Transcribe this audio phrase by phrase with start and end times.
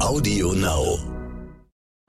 [0.00, 1.00] Audio Now.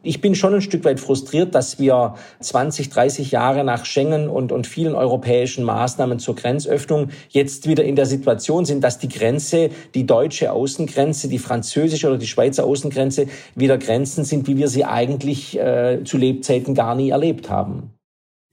[0.04, 4.52] Ich bin schon ein Stück weit frustriert, dass wir 20, 30 Jahre nach Schengen und,
[4.52, 9.72] und vielen europäischen Maßnahmen zur Grenzöffnung jetzt wieder in der Situation sind, dass die Grenze,
[9.96, 14.86] die deutsche Außengrenze, die französische oder die Schweizer Außengrenze wieder Grenzen sind, wie wir sie
[14.86, 17.96] eigentlich äh, zu Lebzeiten gar nie erlebt haben.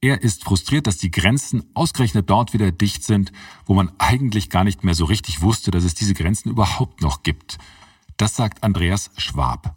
[0.00, 3.32] Er ist frustriert, dass die Grenzen ausgerechnet dort wieder dicht sind,
[3.66, 7.22] wo man eigentlich gar nicht mehr so richtig wusste, dass es diese Grenzen überhaupt noch
[7.22, 7.58] gibt.
[8.16, 9.76] Das sagt Andreas Schwab.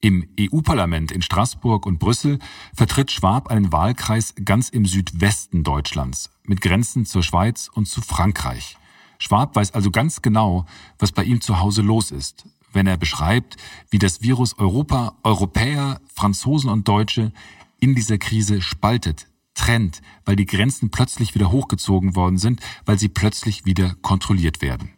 [0.00, 2.40] Im EU-Parlament in Straßburg und Brüssel
[2.74, 8.76] vertritt Schwab einen Wahlkreis ganz im Südwesten Deutschlands mit Grenzen zur Schweiz und zu Frankreich.
[9.18, 10.66] Schwab weiß also ganz genau,
[10.98, 13.56] was bei ihm zu Hause los ist, wenn er beschreibt,
[13.90, 17.32] wie das Virus Europa, Europäer, Franzosen und Deutsche
[17.78, 23.08] in dieser Krise spaltet, trennt, weil die Grenzen plötzlich wieder hochgezogen worden sind, weil sie
[23.08, 24.95] plötzlich wieder kontrolliert werden.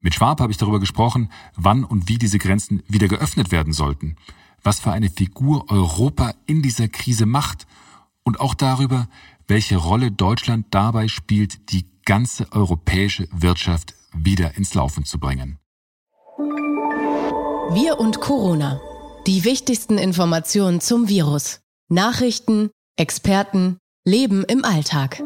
[0.00, 4.16] Mit Schwab habe ich darüber gesprochen, wann und wie diese Grenzen wieder geöffnet werden sollten,
[4.62, 7.66] was für eine Figur Europa in dieser Krise macht
[8.22, 9.08] und auch darüber,
[9.46, 15.58] welche Rolle Deutschland dabei spielt, die ganze europäische Wirtschaft wieder ins Laufen zu bringen.
[17.72, 18.80] Wir und Corona.
[19.26, 21.60] Die wichtigsten Informationen zum Virus.
[21.88, 25.22] Nachrichten, Experten, Leben im Alltag.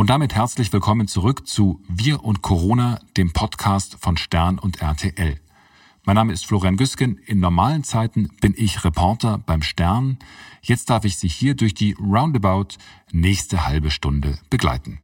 [0.00, 5.38] Und damit herzlich willkommen zurück zu Wir und Corona, dem Podcast von Stern und RTL.
[6.04, 7.18] Mein Name ist Florian Güsken.
[7.26, 10.18] In normalen Zeiten bin ich Reporter beim Stern.
[10.62, 12.78] Jetzt darf ich Sie hier durch die Roundabout
[13.12, 15.00] nächste halbe Stunde begleiten.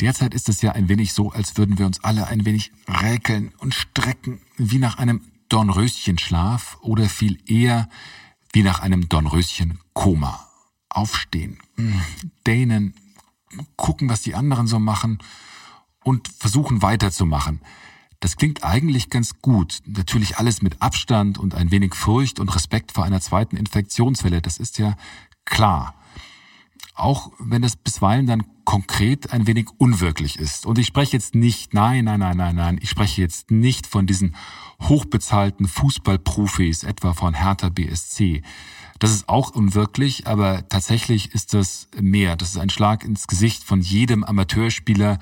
[0.00, 3.52] Derzeit ist es ja ein wenig so, als würden wir uns alle ein wenig räkeln
[3.58, 7.86] und strecken, wie nach einem Dornröschenschlaf oder viel eher
[8.54, 10.48] wie nach einem Dornröschen-Koma.
[10.88, 11.58] Aufstehen,
[12.46, 12.94] dehnen,
[13.76, 15.18] gucken, was die anderen so machen
[16.04, 17.60] und versuchen weiterzumachen.
[18.20, 19.78] Das klingt eigentlich ganz gut.
[19.86, 24.42] Natürlich alles mit Abstand und ein wenig Furcht und Respekt vor einer zweiten Infektionswelle.
[24.42, 24.94] Das ist ja
[25.46, 25.94] klar.
[26.94, 30.66] Auch wenn es bisweilen dann konkret ein wenig unwirklich ist.
[30.66, 34.06] Und ich spreche jetzt nicht, nein, nein, nein, nein, nein, ich spreche jetzt nicht von
[34.06, 34.36] diesen
[34.82, 38.42] hochbezahlten Fußballprofis, etwa von Hertha BSC.
[39.00, 42.36] Das ist auch unwirklich, aber tatsächlich ist das mehr.
[42.36, 45.18] Das ist ein Schlag ins Gesicht von jedem Amateurspieler,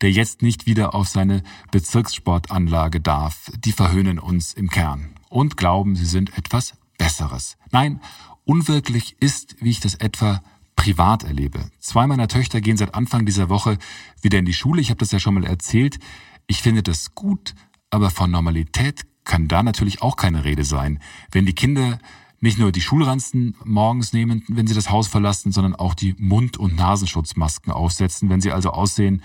[0.00, 1.42] der jetzt nicht wieder auf seine
[1.72, 3.50] Bezirkssportanlage darf.
[3.64, 7.56] Die verhöhnen uns im Kern und glauben, sie sind etwas Besseres.
[7.72, 8.00] Nein,
[8.44, 10.40] unwirklich ist, wie ich das etwa
[10.76, 11.68] privat erlebe.
[11.80, 13.76] Zwei meiner Töchter gehen seit Anfang dieser Woche
[14.22, 14.80] wieder in die Schule.
[14.80, 15.98] Ich habe das ja schon mal erzählt.
[16.46, 17.56] Ich finde das gut,
[17.90, 21.00] aber von Normalität kann da natürlich auch keine Rede sein.
[21.32, 21.98] Wenn die Kinder
[22.40, 26.56] nicht nur die Schulranzen morgens nehmen, wenn sie das Haus verlassen, sondern auch die Mund-
[26.56, 29.22] und Nasenschutzmasken aufsetzen, wenn sie also aussehen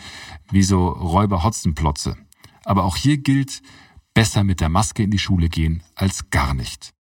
[0.52, 2.18] wie so Räuber-Hotzenplotze.
[2.64, 3.62] Aber auch hier gilt,
[4.14, 6.94] besser mit der Maske in die Schule gehen als gar nicht.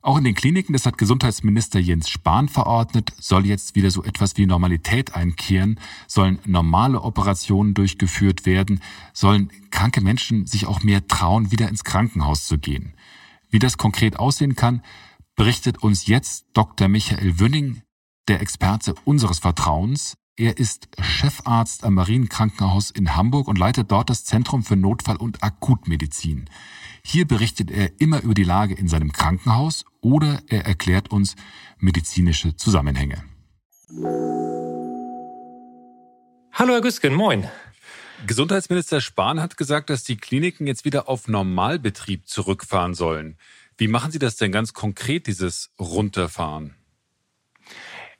[0.00, 4.36] Auch in den Kliniken, das hat Gesundheitsminister Jens Spahn verordnet, soll jetzt wieder so etwas
[4.36, 8.80] wie Normalität einkehren, sollen normale Operationen durchgeführt werden,
[9.12, 12.94] sollen kranke Menschen sich auch mehr trauen, wieder ins Krankenhaus zu gehen.
[13.50, 14.82] Wie das konkret aussehen kann,
[15.38, 16.88] berichtet uns jetzt Dr.
[16.88, 17.82] Michael Wünning,
[18.26, 20.14] der Experte unseres Vertrauens.
[20.36, 25.44] Er ist Chefarzt am Marienkrankenhaus in Hamburg und leitet dort das Zentrum für Notfall- und
[25.44, 26.50] Akutmedizin.
[27.04, 31.36] Hier berichtet er immer über die Lage in seinem Krankenhaus oder er erklärt uns
[31.78, 33.22] medizinische Zusammenhänge.
[36.52, 37.48] Hallo Herr Güsken, moin.
[38.26, 43.38] Gesundheitsminister Spahn hat gesagt, dass die Kliniken jetzt wieder auf Normalbetrieb zurückfahren sollen.
[43.78, 46.77] Wie machen Sie das denn ganz konkret, dieses Runterfahren?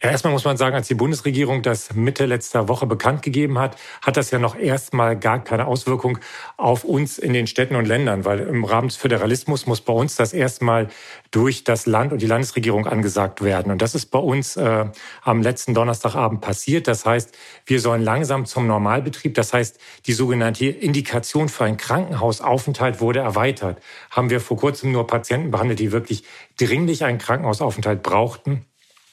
[0.00, 3.76] Ja, erstmal muss man sagen, als die Bundesregierung das Mitte letzter Woche bekannt gegeben hat,
[4.00, 6.19] hat das ja noch erstmal gar keine Auswirkung
[6.56, 10.14] auf uns in den Städten und Ländern, weil im Rahmen des Föderalismus muss bei uns
[10.14, 10.87] das erstmal
[11.32, 13.72] durch das Land und die Landesregierung angesagt werden.
[13.72, 14.84] Und das ist bei uns äh,
[15.22, 16.87] am letzten Donnerstagabend passiert.
[16.87, 19.34] Das heißt, wir sollen langsam zum Normalbetrieb.
[19.34, 23.82] Das heißt, die sogenannte Indikation für einen Krankenhausaufenthalt wurde erweitert.
[24.12, 26.22] Haben wir vor kurzem nur Patienten behandelt, die wirklich
[26.56, 28.64] dringlich einen Krankenhausaufenthalt brauchten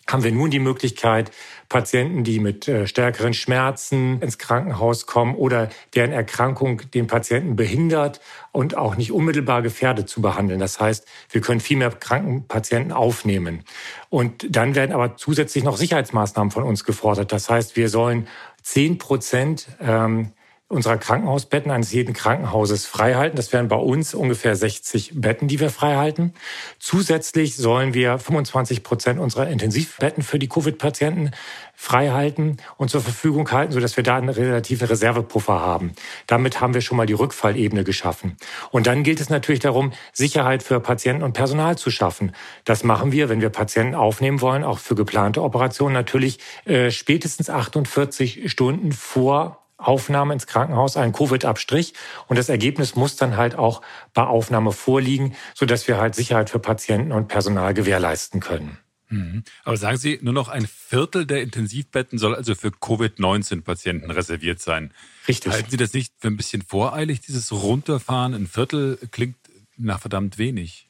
[0.07, 1.31] haben wir nun die Möglichkeit,
[1.67, 8.21] Patienten, die mit äh, stärkeren Schmerzen ins Krankenhaus kommen oder deren Erkrankung den Patienten behindert
[8.51, 10.59] und auch nicht unmittelbar gefährdet zu behandeln.
[10.59, 13.63] Das heißt, wir können viel mehr kranken Patienten aufnehmen.
[14.09, 17.31] Und dann werden aber zusätzlich noch Sicherheitsmaßnahmen von uns gefordert.
[17.31, 18.27] Das heißt, wir sollen
[18.61, 20.33] zehn Prozent ähm,
[20.67, 23.35] unserer Krankenhausbetten eines jeden Krankenhauses freihalten.
[23.35, 26.33] Das wären bei uns ungefähr 60 Betten, die wir freihalten.
[26.79, 31.31] Zusätzlich sollen wir 25 Prozent unserer Intensivbetten für die Covid-Patienten
[31.75, 35.93] freihalten und zur Verfügung halten, sodass wir da eine relative Reservepuffer haben.
[36.25, 38.35] Damit haben wir schon mal die Rückfallebene geschaffen.
[38.71, 42.31] Und dann gilt es natürlich darum, Sicherheit für Patienten und Personal zu schaffen.
[42.63, 47.51] Das machen wir, wenn wir Patienten aufnehmen wollen, auch für geplante Operationen natürlich äh, spätestens
[47.51, 51.93] 48 Stunden vor Aufnahme ins Krankenhaus einen Covid-Abstrich
[52.27, 53.81] und das Ergebnis muss dann halt auch
[54.13, 58.77] bei Aufnahme vorliegen, so dass wir halt Sicherheit für Patienten und Personal gewährleisten können.
[59.09, 59.43] Mhm.
[59.63, 64.91] Aber sagen Sie, nur noch ein Viertel der Intensivbetten soll also für Covid-19-Patienten reserviert sein.
[65.27, 65.53] Richtig.
[65.53, 68.33] Halten Sie das nicht für ein bisschen voreilig, dieses Runterfahren?
[68.33, 69.37] Ein Viertel klingt
[69.77, 70.84] nach verdammt wenig.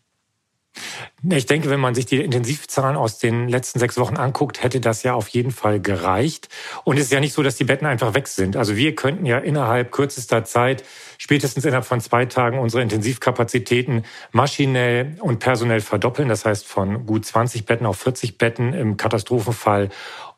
[1.30, 5.04] Ich denke, wenn man sich die Intensivzahlen aus den letzten sechs Wochen anguckt, hätte das
[5.04, 6.50] ja auf jeden Fall gereicht.
[6.83, 8.56] Und es ist ja nicht so, dass die Betten einfach weg sind.
[8.57, 10.83] Also wir könnten ja innerhalb kürzester Zeit,
[11.18, 16.30] spätestens innerhalb von zwei Tagen, unsere Intensivkapazitäten maschinell und personell verdoppeln.
[16.30, 19.89] Das heißt von gut 20 Betten auf 40 Betten im Katastrophenfall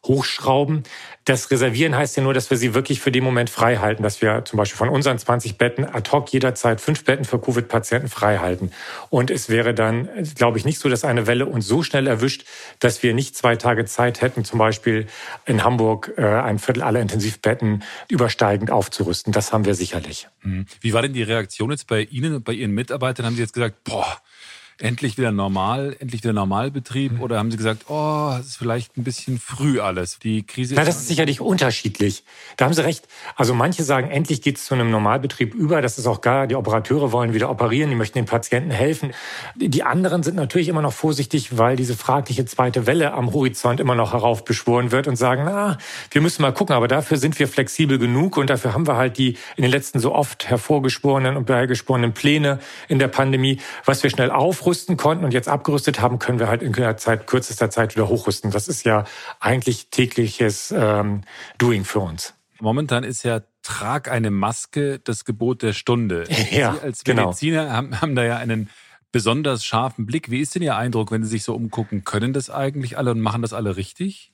[0.06, 0.84] hochschrauben.
[1.28, 4.22] Das Reservieren heißt ja nur, dass wir sie wirklich für den Moment frei halten, dass
[4.22, 8.38] wir zum Beispiel von unseren 20 Betten ad hoc jederzeit fünf Betten für Covid-Patienten frei
[8.38, 8.72] halten.
[9.10, 12.46] Und es wäre dann, glaube ich, nicht so, dass eine Welle uns so schnell erwischt,
[12.80, 15.08] dass wir nicht zwei Tage Zeit hätten, zum Beispiel
[15.46, 19.34] in Hamburg äh, ein Viertel aller Intensivbetten übersteigend aufzurüsten.
[19.34, 20.30] Das haben wir sicherlich.
[20.44, 20.66] Mhm.
[20.80, 23.26] Wie war denn die Reaktion jetzt bei Ihnen und bei Ihren Mitarbeitern?
[23.26, 24.18] Haben Sie jetzt gesagt, boah,
[24.80, 27.14] endlich wieder normal, endlich wieder Normalbetrieb?
[27.14, 27.22] Mhm.
[27.22, 30.20] Oder haben Sie gesagt, oh, es ist vielleicht ein bisschen früh alles?
[30.20, 32.24] Die Krise Na, das ist sicherlich unterschiedlich.
[32.58, 33.08] Da haben Sie recht.
[33.36, 35.82] Also manche sagen, endlich geht es zu einem Normalbetrieb über.
[35.82, 39.14] Das ist auch gar, die Operateure wollen wieder operieren, die möchten den Patienten helfen.
[39.56, 43.96] Die anderen sind natürlich immer noch vorsichtig, weil diese fragliche zweite Welle am Horizont immer
[43.96, 45.78] noch heraufbeschworen wird und sagen, na,
[46.12, 49.18] wir müssen mal gucken, aber dafür sind wir flexibel genug und dafür haben wir halt
[49.18, 54.10] die in den letzten so oft hervorgeschworenen und beigeschworenen Pläne in der Pandemie, was wir
[54.10, 57.96] schnell aufrufen aufrüsten konnten und jetzt abgerüstet haben, können wir halt in Zeit, kürzester Zeit
[57.96, 58.52] wieder hochrüsten.
[58.52, 59.06] Das ist ja
[59.40, 61.22] eigentlich tägliches ähm,
[61.58, 62.34] Doing für uns.
[62.60, 66.26] Momentan ist ja trag eine Maske das Gebot der Stunde.
[66.52, 67.28] Ja, Sie als genau.
[67.28, 67.76] Mediziner genau.
[67.76, 68.70] haben, haben da ja einen
[69.14, 70.32] besonders scharfen Blick.
[70.32, 72.04] Wie ist denn Ihr Eindruck, wenn Sie sich so umgucken?
[72.04, 74.34] Können das eigentlich alle und machen das alle richtig?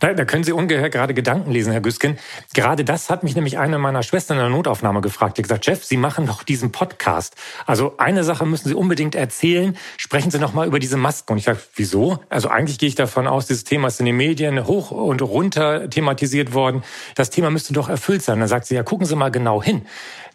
[0.00, 2.18] Da, da können Sie ungeheuer gerade Gedanken lesen, Herr Güsken.
[2.54, 5.38] Gerade das hat mich nämlich eine meiner Schwestern in der Notaufnahme gefragt.
[5.38, 7.34] Die gesagt, Jeff, Sie machen doch diesen Podcast.
[7.66, 9.76] Also eine Sache müssen Sie unbedingt erzählen.
[9.96, 11.32] Sprechen Sie noch mal über diese Masken.
[11.32, 12.18] Und ich sage, wieso?
[12.28, 15.88] Also eigentlich gehe ich davon aus, dieses Thema ist in den Medien hoch und runter
[15.90, 16.82] thematisiert worden.
[17.14, 18.40] Das Thema müsste doch erfüllt sein.
[18.40, 19.86] Dann sagt sie, ja, gucken Sie mal genau hin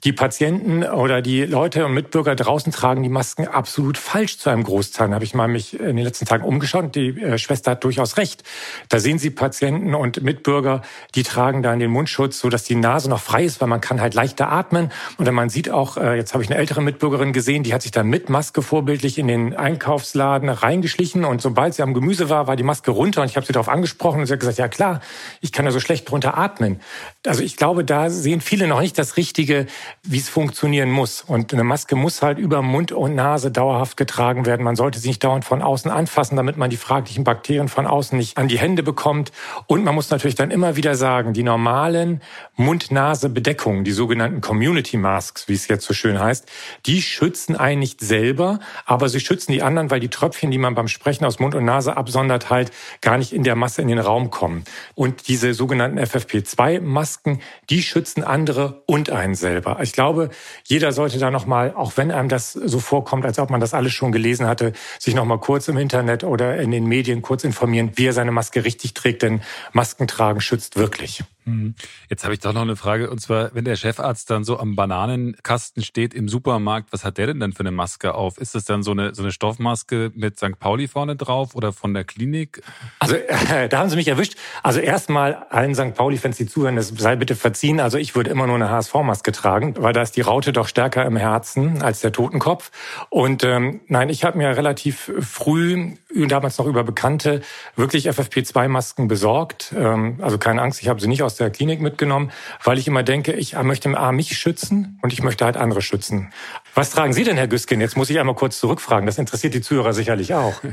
[0.03, 4.63] die Patienten oder die Leute und Mitbürger draußen tragen die Masken absolut falsch zu einem
[4.63, 5.09] Großteil.
[5.09, 8.18] Da habe ich mal mich in den letzten Tagen umgeschaut die äh, Schwester hat durchaus
[8.18, 8.44] recht.
[8.89, 10.81] Da sehen Sie Patienten und Mitbürger,
[11.15, 14.01] die tragen dann den Mundschutz, so dass die Nase noch frei ist, weil man kann
[14.01, 14.92] halt leichter atmen.
[15.18, 17.92] Und man sieht auch, äh, jetzt habe ich eine ältere Mitbürgerin gesehen, die hat sich
[17.92, 22.56] dann mit Maske vorbildlich in den Einkaufsladen reingeschlichen und sobald sie am Gemüse war, war
[22.56, 25.01] die Maske runter und ich habe sie darauf angesprochen und sie hat gesagt, ja klar,
[25.42, 26.81] ich kann ja so schlecht drunter atmen.
[27.25, 29.68] Also ich glaube, da sehen viele noch nicht das richtige
[30.03, 31.21] wie es funktionieren muss.
[31.21, 34.63] Und eine Maske muss halt über Mund und Nase dauerhaft getragen werden.
[34.63, 38.17] Man sollte sie nicht dauernd von außen anfassen, damit man die fraglichen Bakterien von außen
[38.17, 39.31] nicht an die Hände bekommt.
[39.67, 42.21] Und man muss natürlich dann immer wieder sagen, die normalen
[42.55, 46.47] Mund-Nase-Bedeckungen, die sogenannten Community Masks, wie es jetzt so schön heißt,
[46.85, 50.75] die schützen einen nicht selber, aber sie schützen die anderen, weil die Tröpfchen, die man
[50.75, 52.71] beim Sprechen aus Mund und Nase absondert, halt
[53.01, 54.63] gar nicht in der Masse in den Raum kommen.
[54.95, 59.77] Und diese sogenannten FFP2-Masken, die schützen andere und einen selber.
[59.81, 60.30] Ich glaube,
[60.66, 63.94] jeder sollte da nochmal, auch wenn einem das so vorkommt, als ob man das alles
[63.94, 68.06] schon gelesen hatte, sich nochmal kurz im Internet oder in den Medien kurz informieren, wie
[68.06, 69.42] er seine Maske richtig trägt, denn
[69.73, 71.23] Masken tragen schützt wirklich.
[71.45, 71.76] Mhm.
[72.10, 73.10] Jetzt habe ich doch noch eine Frage.
[73.10, 77.28] Und zwar, wenn der Chefarzt dann so am Bananenkasten steht im Supermarkt, was hat der
[77.28, 78.38] denn dann für eine Maske auf?
[78.38, 80.60] Ist das dann so eine, so eine Stoffmaske mit St.
[80.60, 82.62] Pauli vorne drauf oder von der Klinik?
[83.00, 84.36] Also, äh, da haben Sie mich erwischt.
[84.64, 85.95] Also erstmal allen St.
[85.95, 87.80] Pauli-Fans, die zuhören, das sei bitte verziehen.
[87.80, 91.06] Also ich würde immer nur eine HSV-Maske tragen, weil da ist die Raute doch stärker
[91.06, 92.71] im Herzen als der Totenkopf.
[93.10, 97.42] Und ähm, nein, ich habe mir relativ früh, damals noch über Bekannte,
[97.76, 99.74] wirklich FFP2-Masken besorgt.
[99.76, 102.31] Ähm, also keine Angst, ich habe sie nicht aus der Klinik mitgenommen,
[102.64, 106.31] weil ich immer denke, ich möchte A mich schützen und ich möchte halt andere schützen.
[106.74, 107.81] Was tragen Sie denn, Herr Güskin?
[107.81, 109.06] Jetzt muss ich einmal kurz zurückfragen.
[109.06, 110.62] Das interessiert die Zuhörer sicherlich auch.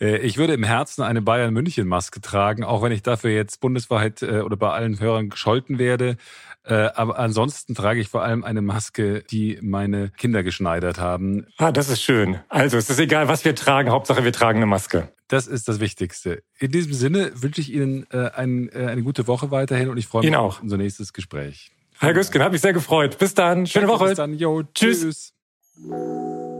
[0.00, 4.40] Äh, ich würde im Herzen eine Bayern-München-Maske tragen, auch wenn ich dafür jetzt bundesweit äh,
[4.40, 6.16] oder bei allen Hörern gescholten werde.
[6.66, 11.46] Äh, aber ansonsten trage ich vor allem eine Maske, die meine Kinder geschneidert haben.
[11.58, 12.40] Ah, das ist schön.
[12.48, 13.90] Also es ist egal, was wir tragen.
[13.90, 15.08] Hauptsache, wir tragen eine Maske.
[15.28, 16.42] Das ist das Wichtigste.
[16.58, 20.08] In diesem Sinne wünsche ich Ihnen äh, ein, äh, eine gute Woche weiterhin und ich
[20.08, 21.70] freue mich auf unser nächstes Gespräch.
[21.98, 23.18] Herr Güsken, hat mich sehr gefreut.
[23.18, 23.66] Bis dann.
[23.66, 24.08] Schöne Woche.
[24.08, 24.34] Bis dann.
[24.34, 25.32] Jo, tschüss.
[25.80, 26.55] tschüss.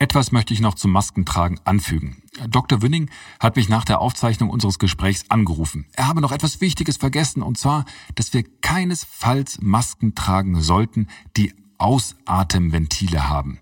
[0.00, 2.22] Etwas möchte ich noch zum Maskentragen anfügen.
[2.48, 2.82] Dr.
[2.82, 5.86] Wünning hat mich nach der Aufzeichnung unseres Gesprächs angerufen.
[5.92, 11.52] Er habe noch etwas Wichtiges vergessen, und zwar, dass wir keinesfalls Masken tragen sollten, die
[11.78, 13.58] Ausatemventile haben,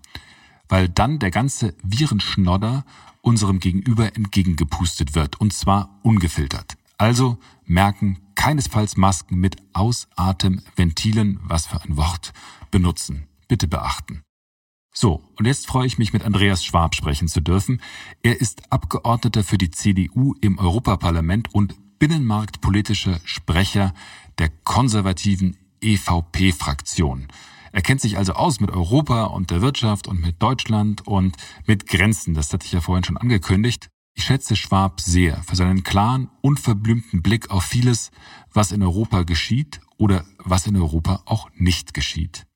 [0.69, 2.85] weil dann der ganze Virenschnodder
[3.21, 6.77] unserem Gegenüber entgegengepustet wird, und zwar ungefiltert.
[6.99, 12.31] Also merken, keinesfalls Masken mit Ausatemventilen, was für ein Wort,
[12.69, 13.27] benutzen.
[13.47, 14.21] Bitte beachten.
[14.99, 17.83] So, und jetzt freue ich mich, mit Andreas Schwab sprechen zu dürfen.
[18.23, 23.93] Er ist Abgeordneter für die CDU im Europaparlament und binnenmarktpolitischer Sprecher
[24.39, 27.27] der konservativen EVP-Fraktion.
[27.71, 31.37] Er kennt sich also aus mit Europa und der Wirtschaft und mit Deutschland und
[31.67, 32.33] mit Grenzen.
[32.33, 33.89] Das hatte ich ja vorhin schon angekündigt.
[34.15, 38.09] Ich schätze Schwab sehr für seinen klaren, unverblümten Blick auf vieles,
[38.51, 42.46] was in Europa geschieht oder was in Europa auch nicht geschieht.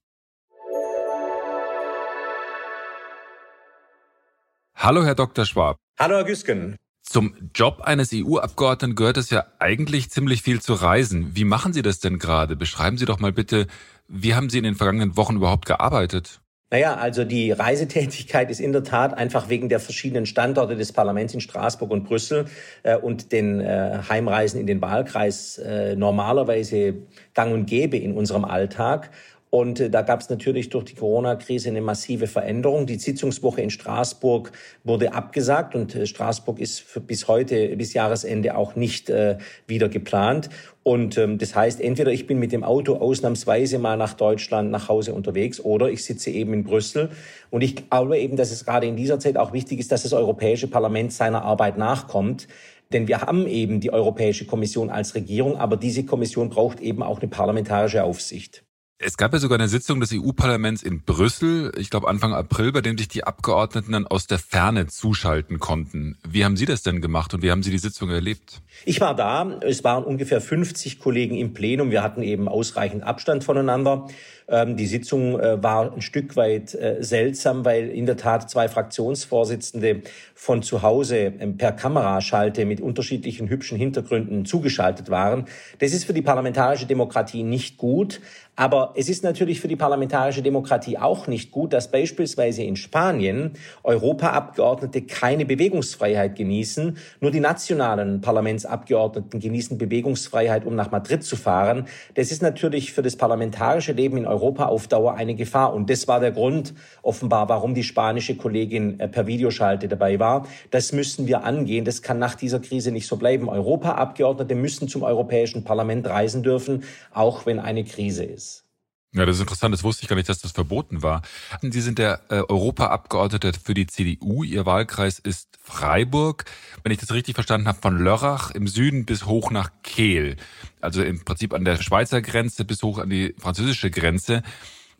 [4.75, 5.45] Hallo, Herr Dr.
[5.45, 5.77] Schwab.
[5.99, 6.75] Hallo, Herr Güsken.
[7.03, 11.35] Zum Job eines EU-Abgeordneten gehört es ja eigentlich ziemlich viel zu reisen.
[11.35, 12.55] Wie machen Sie das denn gerade?
[12.55, 13.67] Beschreiben Sie doch mal bitte,
[14.07, 16.41] wie haben Sie in den vergangenen Wochen überhaupt gearbeitet?
[16.73, 21.33] Naja, also die Reisetätigkeit ist in der Tat einfach wegen der verschiedenen Standorte des Parlaments
[21.33, 22.45] in Straßburg und Brüssel
[22.83, 26.93] äh, und den äh, Heimreisen in den Wahlkreis äh, normalerweise
[27.33, 29.09] gang und gäbe in unserem Alltag.
[29.51, 32.85] Und äh, da gab es natürlich durch die Corona-Krise eine massive Veränderung.
[32.85, 34.53] Die Sitzungswoche in Straßburg
[34.85, 40.49] wurde abgesagt und äh, Straßburg ist bis heute, bis Jahresende auch nicht äh, wieder geplant.
[40.83, 44.87] Und ähm, das heißt, entweder ich bin mit dem Auto ausnahmsweise mal nach Deutschland nach
[44.87, 47.09] Hause unterwegs oder ich sitze eben in Brüssel.
[47.49, 50.13] Und ich glaube eben, dass es gerade in dieser Zeit auch wichtig ist, dass das
[50.13, 52.47] Europäische Parlament seiner Arbeit nachkommt.
[52.93, 57.19] Denn wir haben eben die Europäische Kommission als Regierung, aber diese Kommission braucht eben auch
[57.19, 58.63] eine parlamentarische Aufsicht.
[59.03, 62.81] Es gab ja sogar eine Sitzung des EU-Parlaments in Brüssel, ich glaube Anfang April, bei
[62.81, 66.17] dem sich die Abgeordneten dann aus der Ferne zuschalten konnten.
[66.27, 68.61] Wie haben Sie das denn gemacht und wie haben Sie die Sitzung erlebt?
[68.85, 69.57] Ich war da.
[69.61, 71.89] Es waren ungefähr 50 Kollegen im Plenum.
[71.89, 74.07] Wir hatten eben ausreichend Abstand voneinander.
[74.47, 78.67] Ähm, die Sitzung äh, war ein Stück weit äh, seltsam, weil in der Tat zwei
[78.67, 80.01] Fraktionsvorsitzende
[80.35, 85.45] von zu Hause ähm, per Kameraschalte mit unterschiedlichen hübschen Hintergründen zugeschaltet waren.
[85.79, 88.19] Das ist für die parlamentarische Demokratie nicht gut.
[88.57, 93.53] Aber es ist natürlich für die parlamentarische Demokratie auch nicht gut, dass beispielsweise in Spanien
[93.83, 96.97] Europaabgeordnete keine Bewegungsfreiheit genießen.
[97.19, 101.87] Nur die nationalen Parlamentsabgeordneten genießen Bewegungsfreiheit, um nach Madrid zu fahren.
[102.15, 105.73] Das ist natürlich für das parlamentarische Leben in Europa auf Dauer eine Gefahr.
[105.73, 110.47] Und das war der Grund offenbar, warum die spanische Kollegin äh, per Videoschalte dabei war.
[110.71, 111.85] Das müssen wir angehen.
[111.85, 113.49] Das kann nach dieser Krise nicht so bleiben.
[113.49, 116.83] Europaabgeordnete müssen zum Europäischen Parlament reisen dürfen,
[117.13, 118.65] auch wenn eine Krise ist.
[119.13, 119.73] Ja, das ist interessant.
[119.73, 121.21] Das wusste ich gar nicht, dass das verboten war.
[121.61, 124.43] Sie sind der äh, Europaabgeordnete für die CDU.
[124.43, 126.45] Ihr Wahlkreis ist Freiburg.
[126.83, 130.37] Wenn ich das richtig verstanden habe, von Lörrach im Süden bis hoch nach Kehl.
[130.79, 134.43] Also im Prinzip an der Schweizer Grenze bis hoch an die französische Grenze.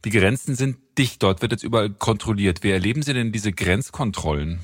[0.03, 1.23] Die Grenzen sind dicht.
[1.23, 2.63] Dort wird jetzt überall kontrolliert.
[2.63, 4.59] Wie erleben Sie denn diese Grenzkontrollen?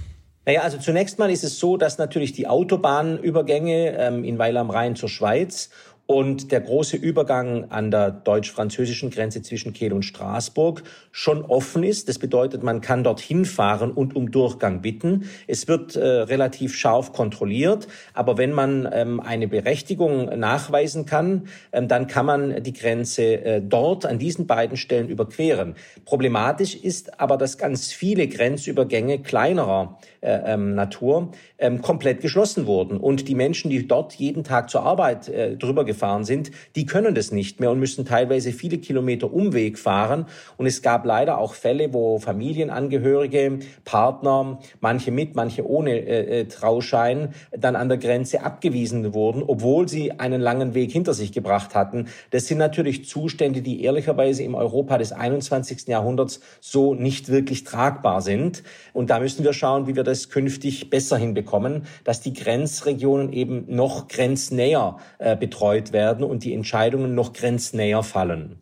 [0.47, 4.69] Naja, also zunächst mal ist es so, dass natürlich die Autobahnübergänge ähm, in Weil am
[4.69, 5.69] Rhein zur Schweiz
[6.07, 12.07] und der große Übergang an der deutsch-französischen Grenze zwischen Kehl und Straßburg schon offen ist.
[12.07, 15.29] Das bedeutet, man kann dorthin fahren und um Durchgang bitten.
[15.47, 21.89] Es wird äh, relativ scharf kontrolliert, aber wenn man ähm, eine Berechtigung nachweisen kann, ähm,
[21.89, 25.75] dann kann man die Grenze äh, dort an diesen beiden Stellen überqueren.
[26.05, 32.97] Problematisch ist aber, dass ganz viele Grenzübergänge kleinerer äh, ähm, Natur ähm, komplett geschlossen wurden
[32.97, 37.15] und die Menschen, die dort jeden Tag zur Arbeit äh, drüber gefahren sind, die können
[37.15, 40.25] das nicht mehr und müssen teilweise viele Kilometer Umweg fahren.
[40.57, 46.45] Und es gab leider auch Fälle, wo Familienangehörige, Partner, manche mit, manche ohne äh, äh,
[46.45, 51.75] Trauschein, dann an der Grenze abgewiesen wurden, obwohl sie einen langen Weg hinter sich gebracht
[51.75, 52.07] hatten.
[52.31, 55.87] Das sind natürlich Zustände, die ehrlicherweise im Europa des 21.
[55.87, 58.63] Jahrhunderts so nicht wirklich tragbar sind.
[58.93, 63.65] Und da müssen wir schauen, wie wir das künftig besser hinbekommen, dass die Grenzregionen eben
[63.67, 68.61] noch grenznäher äh, betreut betreut werden und die Entscheidungen noch grenznäher fallen.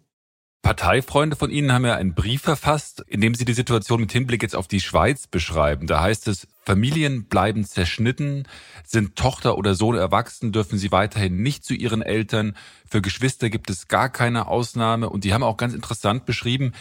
[0.62, 4.42] Parteifreunde von Ihnen haben ja einen Brief verfasst, in dem Sie die Situation mit Hinblick
[4.42, 5.86] jetzt auf die Schweiz beschreiben.
[5.86, 8.48] Da heißt es, Familien bleiben zerschnitten,
[8.84, 12.56] sind Tochter oder Sohn erwachsen, dürfen sie weiterhin nicht zu ihren Eltern.
[12.90, 15.08] Für Geschwister gibt es gar keine Ausnahme.
[15.12, 16.72] Und die haben auch ganz interessant beschrieben,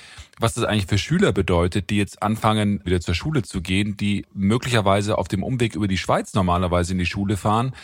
[0.41, 4.25] was das eigentlich für Schüler bedeutet, die jetzt anfangen, wieder zur Schule zu gehen, die
[4.33, 7.75] möglicherweise auf dem Umweg über die Schweiz normalerweise in die Schule fahren.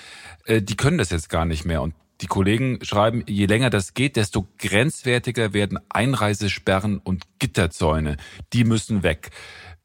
[0.46, 1.82] Äh, die können das jetzt gar nicht mehr.
[1.82, 8.18] Und Die Kollegen schreiben, je länger das geht, desto grenzwertiger werden Einreisesperren und Gitterzäune.
[8.52, 9.30] Die müssen weg.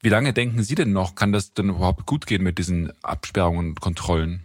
[0.01, 3.70] Wie lange denken Sie denn noch, kann das denn überhaupt gut gehen mit diesen Absperrungen
[3.70, 4.42] und Kontrollen?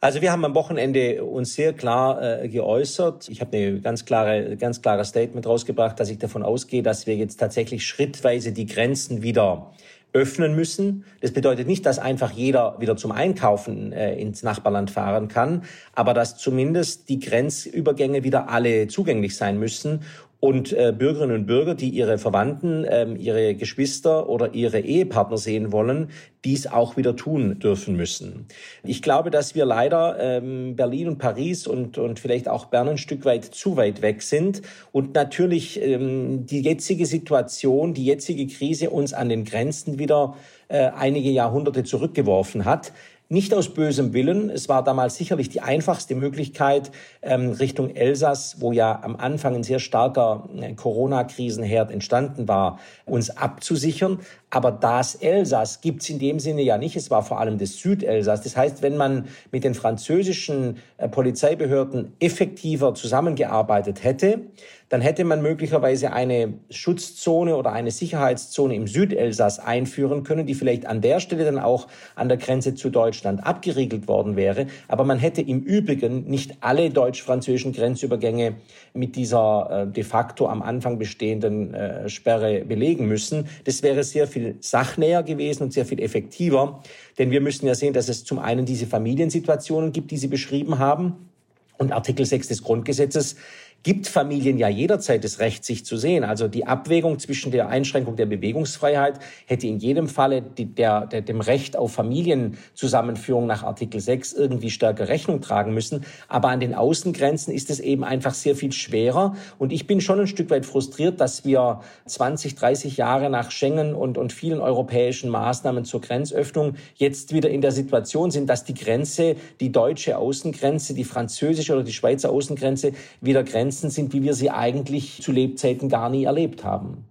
[0.00, 3.28] Also wir haben am Wochenende uns sehr klar äh, geäußert.
[3.28, 7.16] Ich habe eine ganz klare, ganz klare Statement rausgebracht, dass ich davon ausgehe, dass wir
[7.16, 9.72] jetzt tatsächlich schrittweise die Grenzen wieder
[10.12, 11.04] öffnen müssen.
[11.20, 15.62] Das bedeutet nicht, dass einfach jeder wieder zum Einkaufen äh, ins Nachbarland fahren kann,
[15.94, 20.00] aber dass zumindest die Grenzübergänge wieder alle zugänglich sein müssen
[20.40, 25.72] und äh, Bürgerinnen und Bürger, die ihre Verwandten, ähm, ihre Geschwister oder ihre Ehepartner sehen
[25.72, 26.10] wollen,
[26.44, 28.46] dies auch wieder tun dürfen müssen.
[28.84, 32.98] Ich glaube, dass wir leider ähm, Berlin und Paris und, und vielleicht auch Bern ein
[32.98, 38.90] Stück weit zu weit weg sind und natürlich ähm, die jetzige Situation, die jetzige Krise
[38.90, 40.36] uns an den Grenzen wieder
[40.68, 42.92] äh, einige Jahrhunderte zurückgeworfen hat.
[43.30, 44.48] Nicht aus bösem Willen.
[44.48, 49.62] Es war damals sicherlich die einfachste Möglichkeit, ähm, Richtung Elsass, wo ja am Anfang ein
[49.62, 54.20] sehr starker äh, Corona-Krisenherd entstanden war, uns abzusichern.
[54.48, 56.96] Aber das Elsass gibt's in dem Sinne ja nicht.
[56.96, 58.40] Es war vor allem das Südelsass.
[58.40, 64.40] Das heißt, wenn man mit den französischen äh, Polizeibehörden effektiver zusammengearbeitet hätte,
[64.88, 70.86] dann hätte man möglicherweise eine Schutzzone oder eine Sicherheitszone im Südelsass einführen können, die vielleicht
[70.86, 74.66] an der Stelle dann auch an der Grenze zu Deutschland abgeriegelt worden wäre.
[74.88, 78.54] Aber man hätte im Übrigen nicht alle deutsch-französischen Grenzübergänge
[78.94, 83.46] mit dieser äh, de facto am Anfang bestehenden äh, Sperre belegen müssen.
[83.64, 86.82] Das wäre sehr viel sachnäher gewesen und sehr viel effektiver.
[87.18, 90.78] Denn wir müssen ja sehen, dass es zum einen diese Familiensituationen gibt, die Sie beschrieben
[90.78, 91.28] haben.
[91.76, 93.36] Und Artikel 6 des Grundgesetzes
[93.84, 96.24] gibt Familien ja jederzeit das Recht, sich zu sehen.
[96.24, 101.22] Also die Abwägung zwischen der Einschränkung der Bewegungsfreiheit hätte in jedem Falle die, der, der,
[101.22, 106.04] dem Recht auf Familienzusammenführung nach Artikel 6 irgendwie stärker Rechnung tragen müssen.
[106.26, 109.36] Aber an den Außengrenzen ist es eben einfach sehr viel schwerer.
[109.58, 113.94] Und ich bin schon ein Stück weit frustriert, dass wir 20, 30 Jahre nach Schengen
[113.94, 118.74] und, und vielen europäischen Maßnahmen zur Grenzöffnung jetzt wieder in der Situation sind, dass die
[118.74, 124.22] Grenze, die deutsche Außengrenze, die französische oder die Schweizer Außengrenze wieder Grenzen Grenzen sind, wie
[124.22, 127.04] wir sie eigentlich zu Lebzeiten gar nie erlebt haben.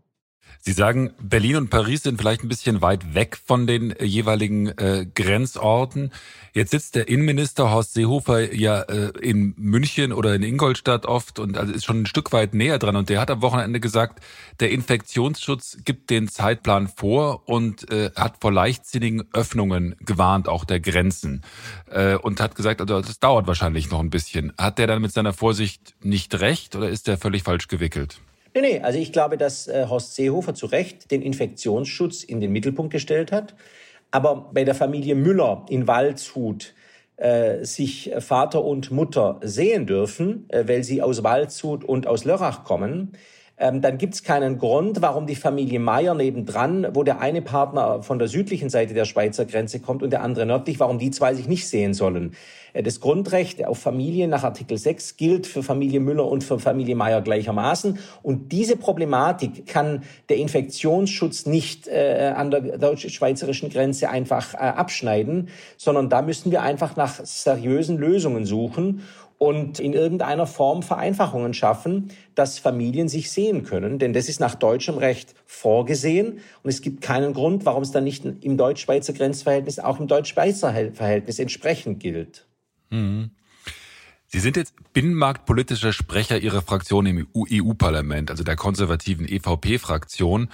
[0.67, 4.68] Sie sagen, Berlin und Paris sind vielleicht ein bisschen weit weg von den äh, jeweiligen
[4.77, 6.11] äh, Grenzorten.
[6.51, 11.57] Jetzt sitzt der Innenminister Horst Seehofer ja äh, in München oder in Ingolstadt oft und
[11.57, 12.98] also ist schon ein Stück weit näher dran.
[12.98, 14.22] Und der hat am Wochenende gesagt,
[14.59, 20.81] der Infektionsschutz gibt den Zeitplan vor und äh, hat vor leichtsinnigen Öffnungen gewarnt, auch der
[20.81, 21.44] Grenzen.
[21.89, 24.51] Äh, und hat gesagt, also das dauert wahrscheinlich noch ein bisschen.
[24.57, 28.20] Hat der dann mit seiner Vorsicht nicht recht oder ist der völlig falsch gewickelt?
[28.59, 32.51] Nee, nee, also ich glaube, dass äh, Horst Seehofer zu Recht den Infektionsschutz in den
[32.51, 33.53] Mittelpunkt gestellt hat.
[34.09, 36.74] Aber bei der Familie Müller in Waldshut
[37.17, 42.63] äh, sich Vater und Mutter sehen dürfen, äh, weil sie aus Waldshut und aus Lörrach
[42.63, 43.11] kommen,
[43.59, 48.03] ähm, dann gibt es keinen Grund, warum die Familie Meier nebendran, wo der eine Partner
[48.03, 51.33] von der südlichen Seite der Schweizer Grenze kommt und der andere nördlich, warum die zwei
[51.33, 52.33] sich nicht sehen sollen.
[52.77, 56.96] Äh, das Grundrecht auf Familie nach Artikel 6 gilt für Familie Müller und für Familie
[56.96, 58.00] Meier gleichermaßen.
[58.24, 65.50] Und diese Problematik kann der Infektionsschutz nicht äh, an der deutsch-schweizerischen Grenze einfach äh, abschneiden,
[65.77, 69.01] sondern da müssen wir einfach nach seriösen Lösungen suchen
[69.40, 74.00] und in irgendeiner Form Vereinfachungen schaffen, dass Familien sich sehen können.
[74.00, 78.03] Denn das ist nach deutschem Recht vorgesehen und es gibt keinen Grund, warum es dann
[78.03, 82.48] nicht im deutsch-schweizer Grenzverhältnis auch im deutsch-schweizer Verhältnis entsprechend gilt.
[82.89, 83.31] Mhm.
[84.29, 90.50] Sie sind jetzt binnenmarktpolitischer Sprecher Ihrer Fraktion im EU-Parlament, also der konservativen EVP-Fraktion.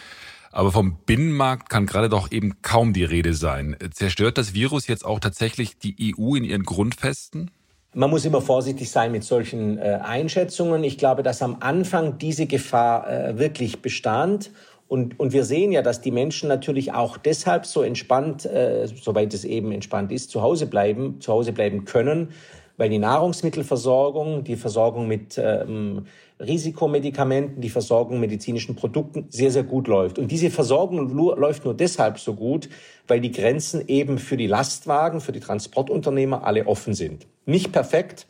[0.52, 3.76] Aber vom Binnenmarkt kann gerade doch eben kaum die Rede sein.
[3.92, 7.50] Zerstört das Virus jetzt auch tatsächlich die EU in ihren Grundfesten?
[7.96, 10.84] Man muss immer vorsichtig sein mit solchen äh, Einschätzungen.
[10.84, 14.52] Ich glaube, dass am Anfang diese Gefahr äh, wirklich bestand.
[14.94, 19.34] Und, und wir sehen ja, dass die Menschen natürlich auch deshalb so entspannt, äh, soweit
[19.34, 22.28] es eben entspannt ist, zu Hause bleiben, zu Hause bleiben können,
[22.78, 26.06] weil die Nahrungsmittelversorgung, die Versorgung mit ähm,
[26.40, 30.20] Risikomedikamenten, die Versorgung medizinischen Produkten sehr, sehr gut läuft.
[30.20, 32.70] Und diese Versorgung läuft nur deshalb so gut,
[33.08, 37.26] weil die Grenzen eben für die Lastwagen, für die Transportunternehmer alle offen sind.
[37.48, 38.28] Nicht perfekt.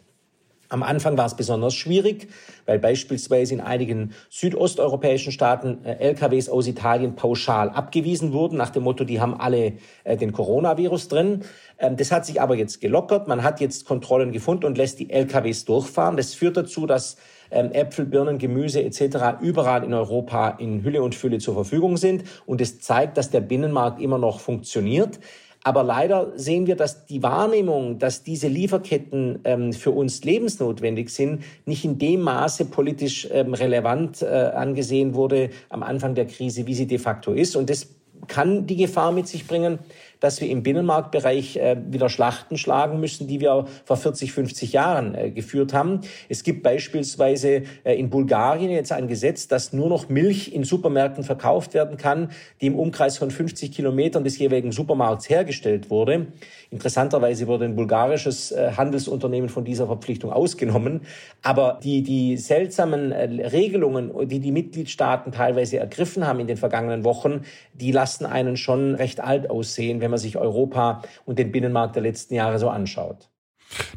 [0.74, 2.30] Am Anfang war es besonders schwierig,
[2.66, 8.82] weil beispielsweise in einigen südosteuropäischen Staaten äh, LKWs aus Italien pauschal abgewiesen wurden, nach dem
[8.82, 11.42] Motto, die haben alle äh, den Coronavirus drin.
[11.78, 13.28] Ähm, das hat sich aber jetzt gelockert.
[13.28, 16.18] Man hat jetzt Kontrollen gefunden und lässt die LKWs durchfahren.
[16.18, 17.18] Das führt dazu, dass
[17.52, 19.42] ähm, Äpfel, Birnen, Gemüse etc.
[19.42, 22.24] überall in Europa in Hülle und Fülle zur Verfügung sind.
[22.48, 25.20] Und es zeigt, dass der Binnenmarkt immer noch funktioniert.
[25.64, 31.44] Aber leider sehen wir, dass die Wahrnehmung, dass diese Lieferketten ähm, für uns lebensnotwendig sind,
[31.66, 36.74] nicht in dem Maße politisch ähm, relevant äh, angesehen wurde am Anfang der Krise, wie
[36.74, 37.56] sie de facto ist.
[37.56, 37.88] Und das
[38.28, 39.80] kann die Gefahr mit sich bringen,
[40.24, 45.16] dass wir im Binnenmarktbereich äh, wieder Schlachten schlagen müssen, die wir vor 40, 50 Jahren
[45.16, 46.00] äh, geführt haben.
[46.30, 51.26] Es gibt beispielsweise äh, in Bulgarien jetzt ein Gesetz, dass nur noch Milch in Supermärkten
[51.26, 52.32] verkauft werden kann,
[52.62, 56.28] die im Umkreis von 50 Kilometern des jeweiligen Supermarkts hergestellt wurde.
[56.72, 61.02] Interessanterweise wurde ein bulgarisches Handelsunternehmen von dieser Verpflichtung ausgenommen.
[61.42, 67.42] Aber die, die seltsamen Regelungen, die die Mitgliedstaaten teilweise ergriffen haben in den vergangenen Wochen,
[67.74, 72.04] die lassen einen schon recht alt aussehen, wenn man sich Europa und den Binnenmarkt der
[72.04, 73.30] letzten Jahre so anschaut.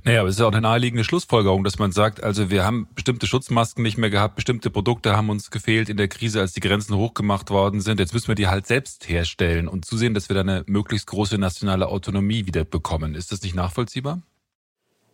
[0.04, 2.88] Naja, aber es ist ja auch eine naheliegende Schlussfolgerung, dass man sagt, also wir haben
[2.94, 6.60] bestimmte Schutzmasken nicht mehr gehabt, bestimmte Produkte haben uns gefehlt in der Krise, als die
[6.60, 8.00] Grenzen hochgemacht worden sind.
[8.00, 11.38] Jetzt müssen wir die halt selbst herstellen und zusehen, dass wir da eine möglichst große
[11.38, 13.14] nationale Autonomie wieder bekommen.
[13.14, 14.22] Ist das nicht nachvollziehbar?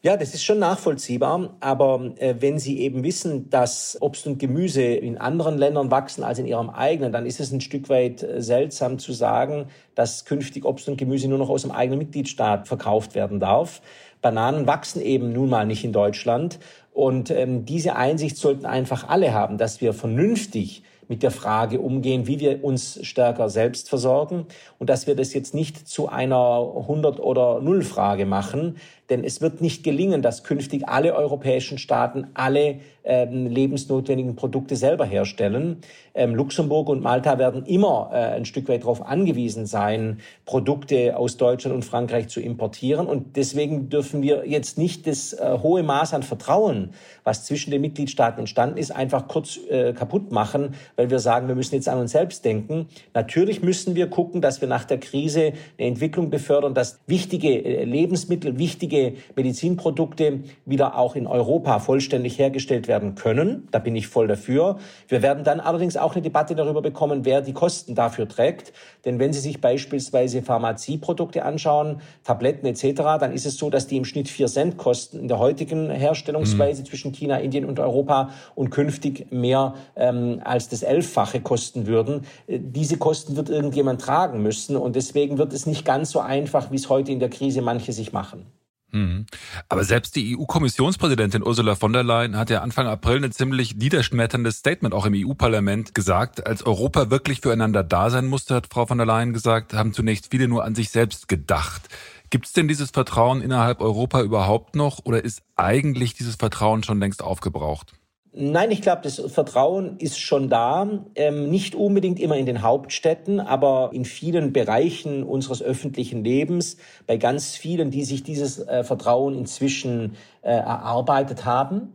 [0.04, 4.82] Ja, das ist schon nachvollziehbar, aber äh, wenn Sie eben wissen, dass Obst und Gemüse
[4.82, 8.42] in anderen Ländern wachsen als in Ihrem eigenen, dann ist es ein Stück weit äh,
[8.42, 13.14] seltsam zu sagen, dass künftig Obst und Gemüse nur noch aus dem eigenen Mitgliedstaat verkauft
[13.14, 13.80] werden darf.
[14.20, 16.58] Bananen wachsen eben nun mal nicht in Deutschland
[16.92, 22.26] und ähm, diese Einsicht sollten einfach alle haben, dass wir vernünftig mit der Frage umgehen,
[22.26, 24.46] wie wir uns stärker selbst versorgen
[24.78, 28.76] und dass wir das jetzt nicht zu einer 100 oder 0 Frage machen,
[29.10, 35.04] denn es wird nicht gelingen, dass künftig alle europäischen Staaten alle ähm, lebensnotwendigen Produkte selber
[35.04, 35.82] herstellen.
[36.14, 41.36] Ähm, Luxemburg und Malta werden immer äh, ein Stück weit darauf angewiesen sein, Produkte aus
[41.36, 43.06] Deutschland und Frankreich zu importieren.
[43.06, 47.82] Und deswegen dürfen wir jetzt nicht das äh, hohe Maß an Vertrauen, was zwischen den
[47.82, 51.98] Mitgliedstaaten entstanden ist, einfach kurz äh, kaputt machen, weil wir sagen, wir müssen jetzt an
[51.98, 52.88] uns selbst denken.
[53.14, 57.84] Natürlich müssen wir gucken, dass wir nach der Krise eine Entwicklung befördern, dass wichtige äh,
[57.84, 63.68] Lebensmittel, wichtige Medizinprodukte wieder auch in Europa vollständig hergestellt werden können.
[63.70, 64.78] Da bin ich voll dafür.
[65.08, 68.72] Wir werden dann allerdings auch eine Debatte darüber bekommen, wer die Kosten dafür trägt.
[69.04, 73.96] Denn wenn Sie sich beispielsweise Pharmazieprodukte anschauen, Tabletten etc., dann ist es so, dass die
[73.96, 76.86] im Schnitt vier Cent kosten in der heutigen Herstellungsweise mhm.
[76.86, 82.26] zwischen China, Indien und Europa und künftig mehr ähm, als das Elffache kosten würden.
[82.46, 86.70] Äh, diese Kosten wird irgendjemand tragen müssen und deswegen wird es nicht ganz so einfach,
[86.70, 88.46] wie es heute in der Krise manche sich machen.
[88.92, 89.26] Mhm.
[89.68, 94.58] Aber selbst die EU-Kommissionspräsidentin Ursula von der Leyen hat ja Anfang April ein ziemlich niederschmetterndes
[94.58, 96.46] Statement auch im EU-Parlament gesagt.
[96.46, 100.28] Als Europa wirklich füreinander da sein musste, hat Frau von der Leyen gesagt, haben zunächst
[100.30, 101.88] viele nur an sich selbst gedacht.
[102.28, 107.00] Gibt es denn dieses Vertrauen innerhalb Europa überhaupt noch oder ist eigentlich dieses Vertrauen schon
[107.00, 107.94] längst aufgebraucht?
[108.34, 110.88] Nein, ich glaube, das Vertrauen ist schon da.
[111.16, 117.18] Ähm, nicht unbedingt immer in den Hauptstädten, aber in vielen Bereichen unseres öffentlichen Lebens, bei
[117.18, 121.92] ganz vielen, die sich dieses äh, Vertrauen inzwischen äh, erarbeitet haben.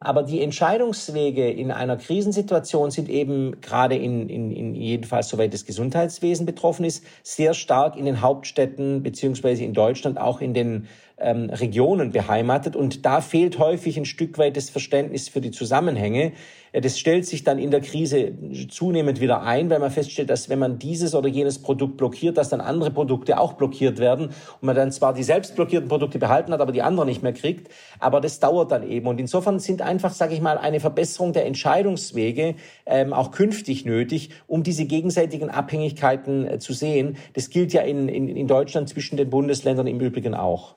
[0.00, 5.64] Aber die Entscheidungswege in einer Krisensituation sind eben gerade in, in, in jedenfalls soweit das
[5.64, 10.86] Gesundheitswesen betroffen ist, sehr stark in den Hauptstädten beziehungsweise in Deutschland auch in den
[11.20, 12.76] ähm, Regionen beheimatet.
[12.76, 16.32] Und da fehlt häufig ein Stück weit das Verständnis für die Zusammenhänge.
[16.72, 18.32] Das stellt sich dann in der Krise
[18.68, 22.50] zunehmend wieder ein, weil man feststellt, dass wenn man dieses oder jenes Produkt blockiert, dass
[22.50, 26.52] dann andere Produkte auch blockiert werden und man dann zwar die selbst blockierten Produkte behalten
[26.52, 27.72] hat, aber die anderen nicht mehr kriegt.
[28.00, 29.06] Aber das dauert dann eben.
[29.06, 32.54] Und insofern sind einfach, sage ich mal, eine Verbesserung der Entscheidungswege
[32.84, 37.16] ähm, auch künftig nötig, um diese gegenseitigen Abhängigkeiten äh, zu sehen.
[37.32, 40.76] Das gilt ja in, in, in Deutschland zwischen den Bundesländern im Übrigen auch.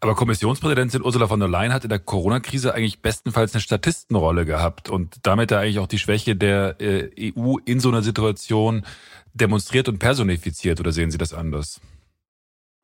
[0.00, 4.90] Aber Kommissionspräsidentin Ursula von der Leyen hat in der Corona-Krise eigentlich bestenfalls eine Statistenrolle gehabt
[4.90, 8.84] und damit ja eigentlich auch die Schwäche der äh, EU in so einer Situation
[9.32, 10.80] demonstriert und personifiziert.
[10.80, 11.80] Oder sehen Sie das anders?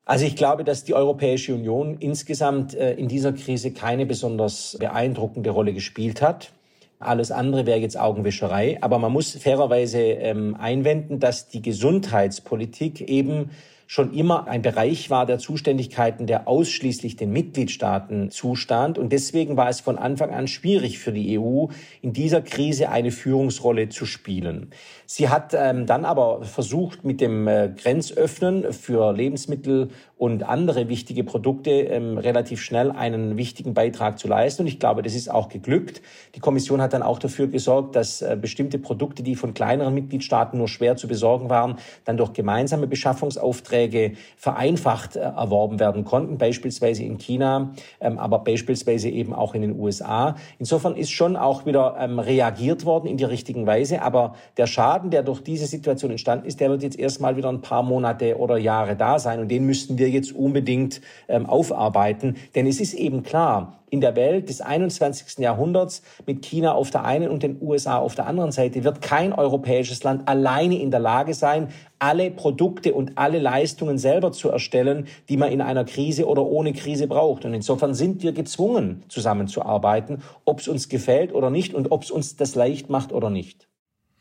[0.05, 5.49] Also ich glaube, dass die Europäische Union insgesamt äh, in dieser Krise keine besonders beeindruckende
[5.49, 6.51] Rolle gespielt hat.
[6.99, 8.77] Alles andere wäre jetzt Augenwischerei.
[8.81, 13.51] Aber man muss fairerweise ähm, einwenden, dass die Gesundheitspolitik eben
[13.87, 18.97] schon immer ein Bereich war der Zuständigkeiten, der ausschließlich den Mitgliedstaaten zustand.
[18.97, 21.67] Und deswegen war es von Anfang an schwierig für die EU,
[22.01, 24.71] in dieser Krise eine Führungsrolle zu spielen.
[25.05, 31.23] Sie hat ähm, dann aber versucht, mit dem äh, Grenzöffnen für Lebensmittel und andere wichtige
[31.23, 34.63] Produkte ähm, relativ schnell einen wichtigen Beitrag zu leisten.
[34.63, 36.01] Und ich glaube, das ist auch geglückt.
[36.35, 40.57] Die Kommission hat dann auch dafür gesorgt, dass äh, bestimmte Produkte, die von kleineren Mitgliedstaaten
[40.57, 46.37] nur schwer zu besorgen waren, dann durch gemeinsame Beschaffungsaufträge Aufträge vereinfacht äh, erworben werden konnten,
[46.37, 50.35] beispielsweise in China, ähm, aber beispielsweise eben auch in den USA.
[50.59, 55.11] Insofern ist schon auch wieder ähm, reagiert worden in die richtigen Weise, aber der Schaden,
[55.11, 58.57] der durch diese Situation entstanden ist, der wird jetzt erstmal wieder ein paar Monate oder
[58.57, 63.23] Jahre da sein und den müssten wir jetzt unbedingt ähm, aufarbeiten, denn es ist eben
[63.23, 65.39] klar, in der Welt des 21.
[65.39, 69.33] Jahrhunderts mit China auf der einen und den USA auf der anderen Seite wird kein
[69.33, 71.69] europäisches Land alleine in der Lage sein,
[71.99, 76.73] alle Produkte und alle Leistungen selber zu erstellen, die man in einer Krise oder ohne
[76.73, 77.45] Krise braucht.
[77.45, 82.11] Und insofern sind wir gezwungen, zusammenzuarbeiten, ob es uns gefällt oder nicht und ob es
[82.11, 83.67] uns das leicht macht oder nicht.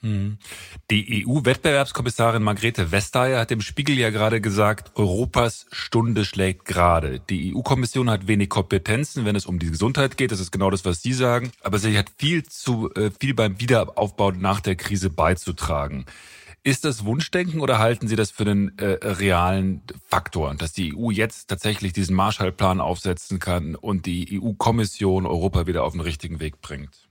[0.06, 0.38] Hm.
[0.88, 7.18] Die EU-Wettbewerbskommissarin Margrethe Vestager hat dem Spiegel ja gerade gesagt, Europas Stunde schlägt gerade.
[7.28, 10.30] Die EU-Kommission hat wenig Kompetenzen, wenn es um die Gesundheit geht.
[10.30, 11.50] Das ist genau das, was Sie sagen.
[11.60, 16.06] Aber sie hat viel zu äh, viel beim Wiederaufbau nach der Krise beizutragen.
[16.62, 21.10] Ist das Wunschdenken oder halten Sie das für einen äh, realen Faktor, dass die EU
[21.10, 26.60] jetzt tatsächlich diesen Marshallplan aufsetzen kann und die EU-Kommission Europa wieder auf den richtigen Weg
[26.60, 27.05] bringt?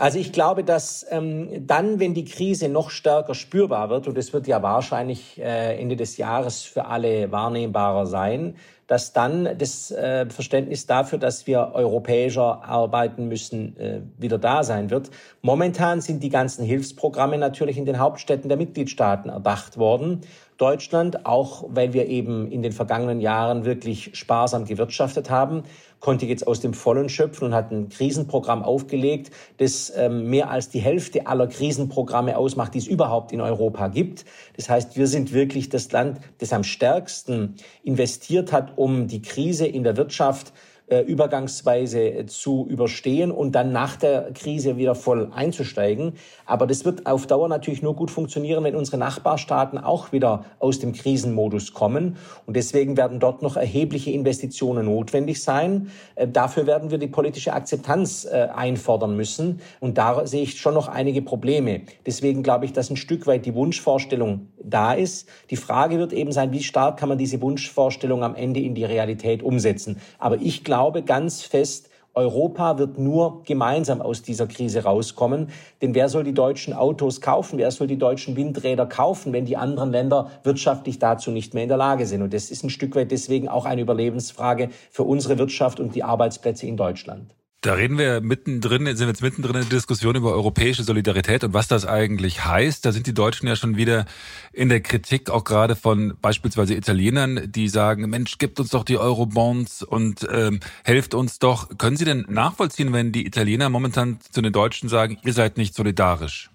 [0.00, 4.32] Also ich glaube, dass ähm, dann, wenn die Krise noch stärker spürbar wird, und es
[4.32, 8.54] wird ja wahrscheinlich äh, Ende des Jahres für alle wahrnehmbarer sein,
[8.86, 14.88] dass dann das äh, Verständnis dafür, dass wir europäischer arbeiten müssen, äh, wieder da sein
[14.88, 15.10] wird.
[15.42, 20.22] Momentan sind die ganzen Hilfsprogramme natürlich in den Hauptstädten der Mitgliedstaaten erdacht worden.
[20.56, 25.62] Deutschland, auch weil wir eben in den vergangenen Jahren wirklich sparsam gewirtschaftet haben,
[26.00, 30.70] konnte jetzt aus dem Vollen schöpfen und hat ein Krisenprogramm aufgelegt, das ähm, mehr als
[30.70, 34.24] die Hälfte aller Krisenprogramme ausmacht, die es überhaupt in Europa gibt.
[34.56, 39.66] Das heißt, wir sind wirklich das Land, das am stärksten investiert hat, um die Krise
[39.66, 40.52] in der Wirtschaft
[40.90, 46.14] übergangsweise zu überstehen und dann nach der Krise wieder voll einzusteigen.
[46.46, 50.80] Aber das wird auf Dauer natürlich nur gut funktionieren, wenn unsere Nachbarstaaten auch wieder aus
[50.80, 52.16] dem Krisenmodus kommen.
[52.44, 55.92] Und deswegen werden dort noch erhebliche Investitionen notwendig sein.
[56.16, 59.60] Äh, dafür werden wir die politische Akzeptanz äh, einfordern müssen.
[59.78, 61.82] Und da sehe ich schon noch einige Probleme.
[62.04, 65.28] Deswegen glaube ich, dass ein Stück weit die Wunschvorstellung da ist.
[65.50, 68.84] Die Frage wird eben sein, wie stark kann man diese Wunschvorstellung am Ende in die
[68.84, 70.00] Realität umsetzen.
[70.18, 75.48] Aber ich glaube ganz fest, Europa wird nur gemeinsam aus dieser Krise rauskommen.
[75.80, 77.58] Denn wer soll die deutschen Autos kaufen?
[77.58, 81.68] Wer soll die deutschen Windräder kaufen, wenn die anderen Länder wirtschaftlich dazu nicht mehr in
[81.68, 82.22] der Lage sind?
[82.22, 86.02] Und das ist ein Stück weit deswegen auch eine Überlebensfrage für unsere Wirtschaft und die
[86.02, 87.32] Arbeitsplätze in Deutschland.
[87.62, 91.68] Da reden wir mittendrin, sind jetzt mittendrin in der Diskussion über europäische Solidarität und was
[91.68, 92.86] das eigentlich heißt.
[92.86, 94.06] Da sind die Deutschen ja schon wieder
[94.54, 98.96] in der Kritik, auch gerade von beispielsweise Italienern, die sagen, Mensch, gibt uns doch die
[98.96, 101.68] Eurobonds und ähm, helft uns doch.
[101.76, 105.74] Können Sie denn nachvollziehen, wenn die Italiener momentan zu den Deutschen sagen, ihr seid nicht
[105.74, 106.50] solidarisch?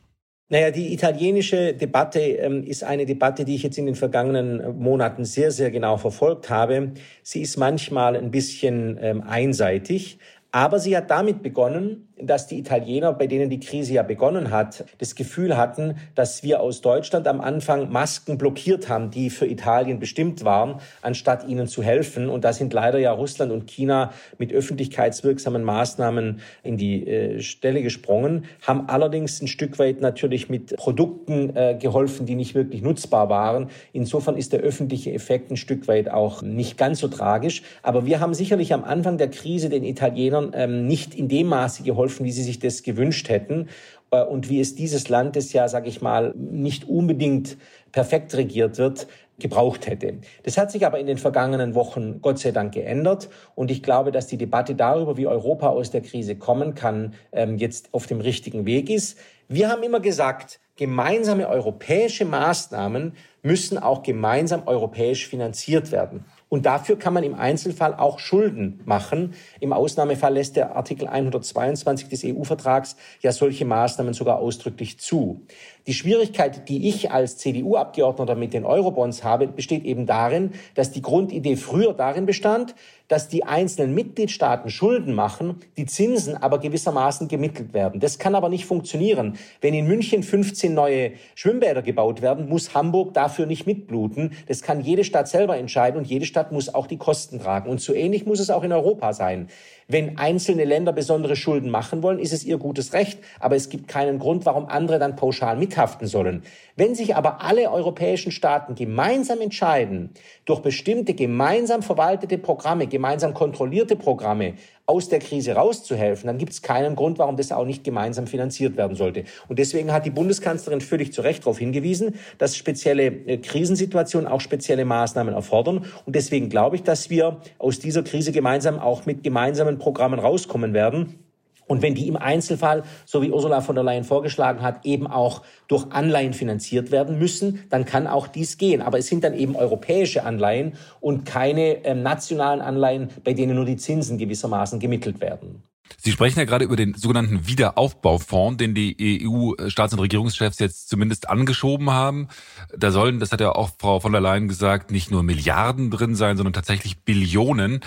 [0.47, 5.25] Naja, die italienische Debatte ähm, ist eine Debatte, die ich jetzt in den vergangenen Monaten
[5.25, 6.91] sehr, sehr genau verfolgt habe.
[7.23, 10.19] Sie ist manchmal ein bisschen ähm, einseitig.
[10.55, 14.85] Aber sie hat damit begonnen, dass die Italiener, bei denen die Krise ja begonnen hat,
[14.99, 19.99] das Gefühl hatten, dass wir aus Deutschland am Anfang Masken blockiert haben, die für Italien
[19.99, 22.29] bestimmt waren, anstatt ihnen zu helfen.
[22.29, 27.81] Und da sind leider ja Russland und China mit öffentlichkeitswirksamen Maßnahmen in die äh, Stelle
[27.81, 33.29] gesprungen, haben allerdings ein Stück weit natürlich mit Produkten äh, geholfen, die nicht wirklich nutzbar
[33.29, 33.69] waren.
[33.91, 37.61] Insofern ist der öffentliche Effekt ein Stück weit auch nicht ganz so tragisch.
[37.83, 41.83] Aber wir haben sicherlich am Anfang der Krise den Italienern ähm, nicht in dem Maße
[41.83, 43.69] geholfen, geholfen, wie sie sich das gewünscht hätten
[44.11, 47.57] äh, und wie es dieses Land, das ja, sage ich mal, nicht unbedingt
[47.91, 49.07] perfekt regiert wird,
[49.39, 50.19] gebraucht hätte.
[50.43, 54.11] Das hat sich aber in den vergangenen Wochen Gott sei Dank geändert und ich glaube,
[54.11, 58.21] dass die Debatte darüber, wie Europa aus der Krise kommen kann, ähm, jetzt auf dem
[58.21, 59.17] richtigen Weg ist.
[59.49, 66.23] Wir haben immer gesagt, gemeinsame europäische Maßnahmen müssen auch gemeinsam europäisch finanziert werden.
[66.55, 69.33] Und dafür kann man im Einzelfall auch Schulden machen.
[69.59, 75.41] Im Ausnahmefall lässt der Artikel 122 des EU-Vertrags ja solche Maßnahmen sogar ausdrücklich zu.
[75.85, 81.01] Die Schwierigkeit, die ich als CDU-Abgeordneter mit den Eurobonds habe, besteht eben darin, dass die
[81.01, 82.73] Grundidee früher darin bestand,
[83.07, 87.99] dass die einzelnen Mitgliedstaaten Schulden machen, die Zinsen aber gewissermaßen gemittelt werden.
[87.99, 89.37] Das kann aber nicht funktionieren.
[89.61, 94.33] Wenn in München 15 neue Schwimmbäder gebaut werden, muss Hamburg dafür nicht mitbluten.
[94.47, 97.69] Das kann jede Stadt selber entscheiden und jede Stadt muss auch die Kosten tragen.
[97.69, 99.47] Und so ähnlich muss es auch in Europa sein.
[99.87, 103.19] Wenn einzelne Länder besondere Schulden machen wollen, ist es ihr gutes Recht.
[103.39, 106.41] Aber es gibt keinen Grund, warum andere dann pauschal mithaften sollen.
[106.75, 110.09] Wenn sich aber alle europäischen Staaten gemeinsam entscheiden,
[110.45, 114.55] durch bestimmte gemeinsam verwaltete Programme gemeinsam kontrollierte Programme
[114.87, 118.77] aus der Krise rauszuhelfen, dann gibt es keinen Grund, warum das auch nicht gemeinsam finanziert
[118.77, 119.23] werden sollte.
[119.47, 124.41] Und deswegen hat die Bundeskanzlerin völlig zu Recht darauf hingewiesen, dass spezielle äh, Krisensituationen auch
[124.41, 125.85] spezielle Maßnahmen erfordern.
[126.05, 130.73] Und deswegen glaube ich, dass wir aus dieser Krise gemeinsam auch mit gemeinsamen Programmen rauskommen
[130.73, 131.24] werden.
[131.67, 135.41] Und wenn die im Einzelfall, so wie Ursula von der Leyen vorgeschlagen hat, eben auch
[135.67, 138.81] durch Anleihen finanziert werden müssen, dann kann auch dies gehen.
[138.81, 143.65] Aber es sind dann eben europäische Anleihen und keine äh, nationalen Anleihen, bei denen nur
[143.65, 145.63] die Zinsen gewissermaßen gemittelt werden.
[145.97, 151.29] Sie sprechen ja gerade über den sogenannten Wiederaufbaufonds, den die EU-Staats- und Regierungschefs jetzt zumindest
[151.29, 152.27] angeschoben haben.
[152.75, 156.15] Da sollen, das hat ja auch Frau von der Leyen gesagt, nicht nur Milliarden drin
[156.15, 157.81] sein, sondern tatsächlich Billionen.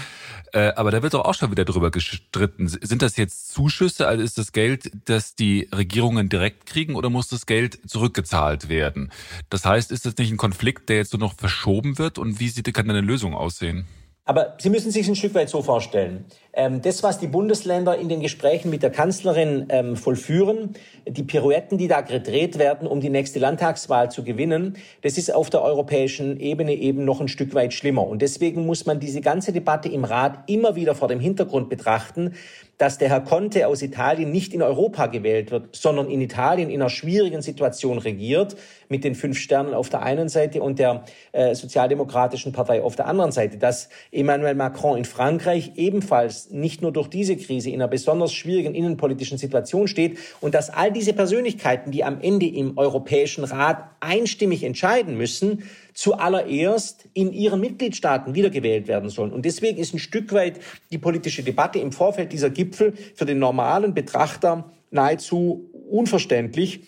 [0.53, 2.69] Äh, aber da wird doch auch schon wieder drüber gestritten.
[2.69, 4.07] Sind das jetzt Zuschüsse?
[4.07, 9.13] Also ist das Geld, das die Regierungen direkt kriegen oder muss das Geld zurückgezahlt werden?
[9.51, 12.19] Das heißt, ist das nicht ein Konflikt, der jetzt nur noch verschoben wird?
[12.19, 13.87] Und wie sieht, kann eine Lösung aussehen?
[14.25, 16.27] Aber Sie müssen sich ein Stück weit so vorstellen.
[16.59, 20.75] Ähm, das, was die Bundesländer in den Gesprächen mit der Kanzlerin ähm, vollführen,
[21.07, 25.51] die Pirouetten, die da gedreht werden, um die nächste Landtagswahl zu gewinnen, das ist auf
[25.51, 28.05] der europäischen Ebene eben noch ein Stück weit schlimmer.
[28.05, 32.35] Und deswegen muss man diese ganze Debatte im Rat immer wieder vor dem Hintergrund betrachten,
[32.79, 36.81] dass der Herr Conte aus Italien nicht in Europa gewählt wird, sondern in Italien in
[36.81, 38.57] einer schwierigen Situation regiert,
[38.89, 43.07] mit den fünf Sternen auf der einen Seite und der äh, Sozialdemokratischen Partei auf der
[43.07, 43.59] anderen Seite.
[43.59, 48.75] Dass Emmanuel Macron in Frankreich ebenfalls nicht nur durch diese Krise in einer besonders schwierigen
[48.75, 54.65] innenpolitischen Situation steht und dass all diese Persönlichkeiten, die am Ende im Europäischen Rat einstimmig
[54.65, 59.33] entscheiden müssen, zuallererst in ihren Mitgliedstaaten wiedergewählt werden sollen.
[59.33, 63.39] Und deswegen ist ein Stück weit die politische Debatte im Vorfeld dieser Gipfel für den
[63.39, 66.81] normalen Betrachter nahezu unverständlich,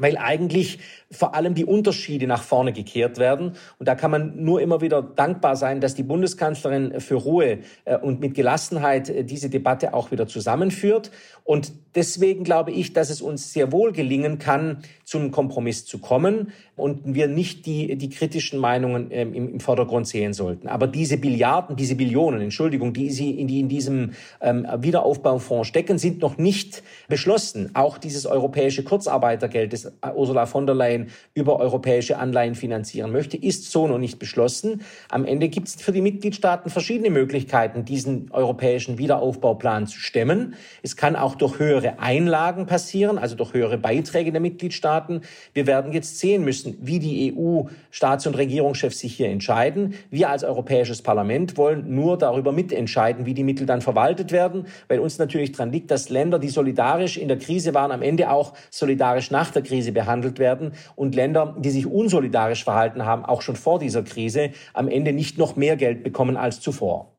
[0.00, 0.78] weil eigentlich
[1.10, 3.52] vor allem die Unterschiede nach vorne gekehrt werden.
[3.78, 7.96] Und da kann man nur immer wieder dankbar sein, dass die Bundeskanzlerin für Ruhe äh,
[7.96, 11.10] und mit Gelassenheit äh, diese Debatte auch wieder zusammenführt.
[11.42, 16.52] Und deswegen glaube ich, dass es uns sehr wohl gelingen kann, zum Kompromiss zu kommen
[16.76, 20.68] und wir nicht die, die kritischen Meinungen ähm, im, im, Vordergrund sehen sollten.
[20.68, 25.98] Aber diese Billiarden, diese Billionen, Entschuldigung, die, sie in, die in diesem ähm, Wiederaufbaufonds stecken,
[25.98, 27.70] sind noch nicht beschlossen.
[27.74, 33.70] Auch dieses europäische Kurzarbeitergeld, das Ursula von der Leyen über europäische Anleihen finanzieren möchte, ist
[33.70, 34.82] so noch nicht beschlossen.
[35.08, 40.54] Am Ende gibt es für die Mitgliedstaaten verschiedene Möglichkeiten, diesen europäischen Wiederaufbauplan zu stemmen.
[40.82, 45.22] Es kann auch durch höhere Einlagen passieren, also durch höhere Beiträge der Mitgliedstaaten.
[45.54, 49.94] Wir werden jetzt sehen müssen, wie die EU-Staats- und Regierungschefs sich hier entscheiden.
[50.10, 54.98] Wir als Europäisches Parlament wollen nur darüber mitentscheiden, wie die Mittel dann verwaltet werden, weil
[54.98, 58.52] uns natürlich daran liegt, dass Länder, die solidarisch in der Krise waren, am Ende auch
[58.70, 63.56] solidarisch nach der Krise behandelt werden und Länder, die sich unsolidarisch verhalten haben, auch schon
[63.56, 67.16] vor dieser Krise, am Ende nicht noch mehr Geld bekommen als zuvor.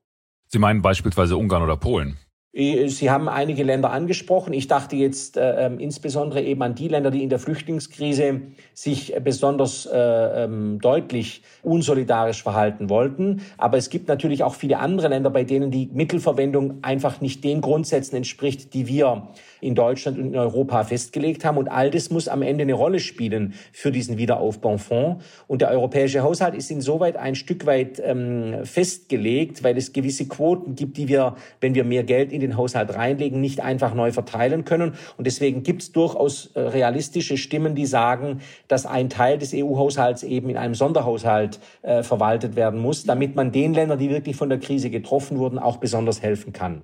[0.48, 2.18] Sie meinen beispielsweise Ungarn oder Polen?
[2.54, 4.54] Äh, Sie haben einige Länder angesprochen.
[4.54, 8.42] Ich dachte jetzt äh, äh, insbesondere eben an die Länder, die in der Flüchtlingskrise
[8.74, 9.98] sich besonders äh,
[10.44, 13.42] ähm, deutlich unsolidarisch verhalten wollten.
[13.58, 17.62] Aber es gibt natürlich auch viele andere Länder, bei denen die Mittelverwendung einfach nicht den
[17.62, 19.30] Grundsätzen entspricht, die wir
[19.62, 21.58] in Deutschland und in Europa festgelegt haben.
[21.58, 25.24] Und all das muss am Ende eine Rolle spielen für diesen Wiederaufbaufonds.
[25.48, 30.76] Und der europäische Haushalt ist insoweit ein Stück weit ähm, festgelegt, weil es gewisse Quoten
[30.76, 34.66] gibt, die wir, wenn wir mehr Geld in den Haushalt reinlegen, nicht einfach neu verteilen
[34.66, 34.96] können.
[35.18, 40.24] Und deswegen gibt es durchaus äh, realistische Stimmen, die sagen, dass ein Teil des EU-Haushalts
[40.24, 44.50] eben in einem Sonderhaushalt äh, verwaltet werden muss, damit man den Ländern, die wirklich von
[44.50, 46.82] der Krise getroffen wurden, auch besonders helfen kann.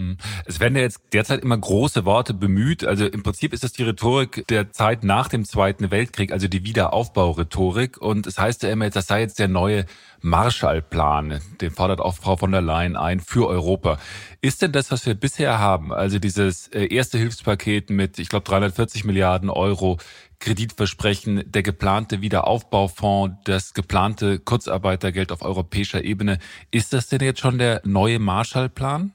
[0.00, 0.16] Hm.
[0.46, 2.84] Es werden ja jetzt derzeit immer große Worte bemüht.
[2.84, 6.64] Also im Prinzip ist das die Rhetorik der Zeit nach dem Zweiten Weltkrieg, also die
[6.64, 8.00] Wiederaufbaurhetorik.
[8.00, 9.84] Und es heißt ja immer, das sei jetzt der neue
[10.22, 11.40] Marshallplan.
[11.60, 13.98] Den fordert auch Frau von der Leyen ein für Europa.
[14.40, 18.44] Ist denn das, was wir bisher haben, also dieses äh, erste Hilfspaket mit, ich glaube,
[18.44, 19.98] 340 Milliarden Euro
[20.38, 26.38] Kreditversprechen, der geplante Wiederaufbaufonds, das geplante Kurzarbeitergeld auf europäischer Ebene,
[26.70, 29.12] ist das denn jetzt schon der neue Marshallplan?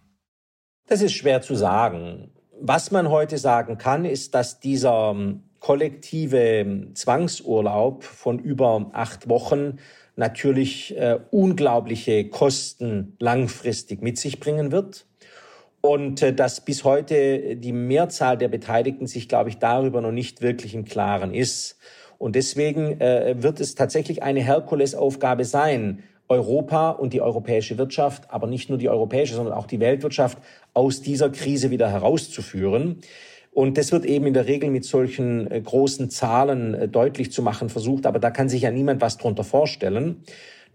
[0.88, 2.30] Das ist schwer zu sagen.
[2.62, 9.28] Was man heute sagen kann, ist, dass dieser ähm, kollektive ähm, Zwangsurlaub von über acht
[9.28, 9.80] Wochen
[10.15, 15.08] natürlich äh, unglaubliche Kosten langfristig mit sich bringen wird.
[15.82, 20.43] Und äh, dass bis heute die Mehrzahl der Beteiligten sich, glaube ich, darüber noch nicht
[20.43, 21.80] wirklich im Klaren ist.
[22.19, 28.48] Und deswegen äh, wird es tatsächlich eine Herkulesaufgabe sein, Europa und die europäische Wirtschaft, aber
[28.48, 30.39] nicht nur die europäische, sondern auch die Weltwirtschaft
[30.76, 33.00] aus dieser Krise wieder herauszuführen.
[33.52, 37.42] Und das wird eben in der Regel mit solchen äh, großen Zahlen äh, deutlich zu
[37.42, 40.24] machen versucht, aber da kann sich ja niemand was drunter vorstellen.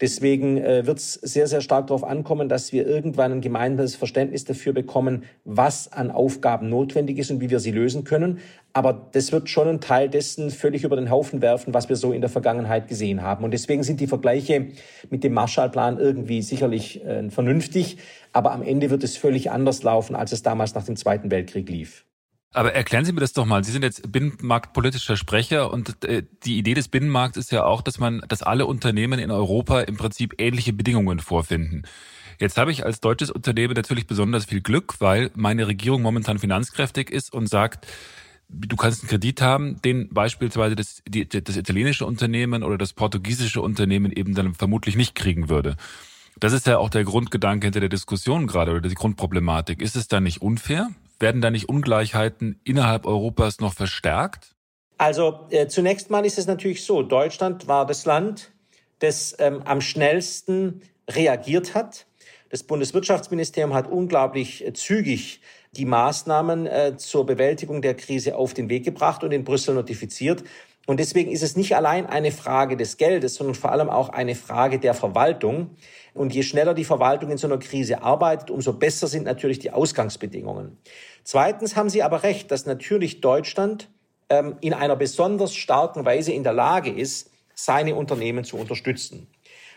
[0.01, 4.44] Deswegen äh, wird es sehr, sehr stark darauf ankommen, dass wir irgendwann ein gemeinsames Verständnis
[4.44, 8.38] dafür bekommen, was an Aufgaben notwendig ist und wie wir sie lösen können.
[8.73, 12.13] Aber das wird schon einen Teil dessen völlig über den Haufen werfen, was wir so
[12.13, 13.44] in der Vergangenheit gesehen haben.
[13.44, 14.69] Und deswegen sind die Vergleiche
[15.11, 17.98] mit dem Marshallplan irgendwie sicherlich äh, vernünftig.
[18.33, 21.69] Aber am Ende wird es völlig anders laufen, als es damals nach dem Zweiten Weltkrieg
[21.69, 22.07] lief.
[22.53, 23.63] Aber erklären Sie mir das doch mal.
[23.63, 28.01] Sie sind jetzt binnenmarktpolitischer Sprecher und äh, die Idee des Binnenmarkts ist ja auch, dass
[28.01, 31.85] man, dass alle Unternehmen in Europa im Prinzip ähnliche Bedingungen vorfinden.
[32.40, 37.11] Jetzt habe ich als deutsches Unternehmen natürlich besonders viel Glück, weil meine Regierung momentan finanzkräftig
[37.11, 37.87] ist und sagt,
[38.48, 43.63] du kannst einen Kredit haben, den beispielsweise das, die, das italienische Unternehmen oder das portugiesische
[43.63, 45.77] Unternehmen eben dann vermutlich nicht kriegen würde.
[46.40, 49.81] Das ist ja auch der Grundgedanke hinter der Diskussion gerade oder die Grundproblematik.
[49.81, 50.90] Ist es da nicht unfair?
[51.21, 54.56] Werden da nicht Ungleichheiten innerhalb Europas noch verstärkt?
[54.98, 58.50] Also äh, zunächst mal ist es natürlich so, Deutschland war das Land,
[58.98, 62.06] das ähm, am schnellsten reagiert hat.
[62.48, 65.40] Das Bundeswirtschaftsministerium hat unglaublich äh, zügig
[65.73, 70.42] die Maßnahmen äh, zur Bewältigung der Krise auf den Weg gebracht und in Brüssel notifiziert.
[70.87, 74.35] Und deswegen ist es nicht allein eine Frage des Geldes, sondern vor allem auch eine
[74.35, 75.71] Frage der Verwaltung.
[76.14, 79.71] Und je schneller die Verwaltung in so einer Krise arbeitet, umso besser sind natürlich die
[79.71, 80.79] Ausgangsbedingungen.
[81.33, 83.88] Zweitens haben Sie aber recht, dass natürlich Deutschland
[84.31, 89.28] ähm, in einer besonders starken Weise in der Lage ist, seine Unternehmen zu unterstützen.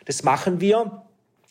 [0.05, 1.03] Das machen wir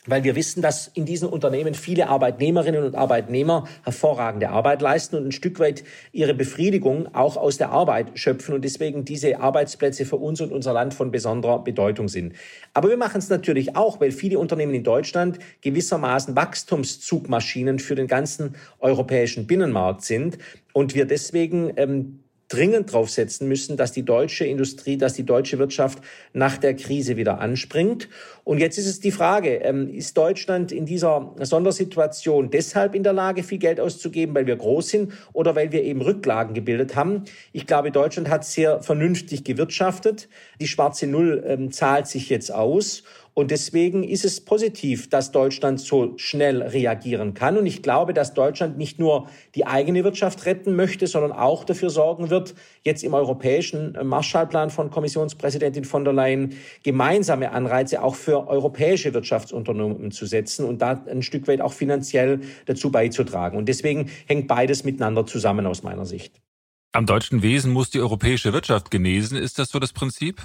[0.06, 5.26] weil wir wissen, dass in diesen Unternehmen viele Arbeitnehmerinnen und Arbeitnehmer hervorragende Arbeit leisten und
[5.26, 10.16] ein Stück weit ihre Befriedigung auch aus der Arbeit schöpfen und deswegen diese Arbeitsplätze für
[10.16, 12.34] uns und unser Land von besonderer Bedeutung sind.
[12.74, 18.08] Aber wir machen es natürlich auch, weil viele Unternehmen in Deutschland gewissermaßen Wachstumszugmaschinen für den
[18.08, 20.38] ganzen europäischen Binnenmarkt sind
[20.72, 22.21] und wir deswegen ähm,
[22.52, 26.00] dringend drauf setzen müssen, dass die deutsche Industrie, dass die deutsche Wirtschaft
[26.32, 28.08] nach der Krise wieder anspringt.
[28.44, 33.12] Und jetzt ist es die Frage, ähm, ist Deutschland in dieser Sondersituation deshalb in der
[33.12, 37.24] Lage, viel Geld auszugeben, weil wir groß sind oder weil wir eben Rücklagen gebildet haben?
[37.52, 40.28] Ich glaube, Deutschland hat sehr vernünftig gewirtschaftet.
[40.60, 43.04] Die schwarze Null ähm, zahlt sich jetzt aus.
[43.34, 47.56] Und deswegen ist es positiv, dass Deutschland so schnell reagieren kann.
[47.56, 51.88] Und ich glaube, dass Deutschland nicht nur die eigene Wirtschaft retten möchte, sondern auch dafür
[51.88, 58.48] sorgen wird, jetzt im europäischen Marshallplan von Kommissionspräsidentin von der Leyen gemeinsame Anreize auch für
[58.48, 63.56] europäische Wirtschaftsunternehmen zu setzen und da ein Stück weit auch finanziell dazu beizutragen.
[63.56, 66.42] Und deswegen hängt beides miteinander zusammen aus meiner Sicht.
[66.94, 69.38] Am deutschen Wesen muss die europäische Wirtschaft genesen.
[69.38, 70.42] Ist das so das Prinzip?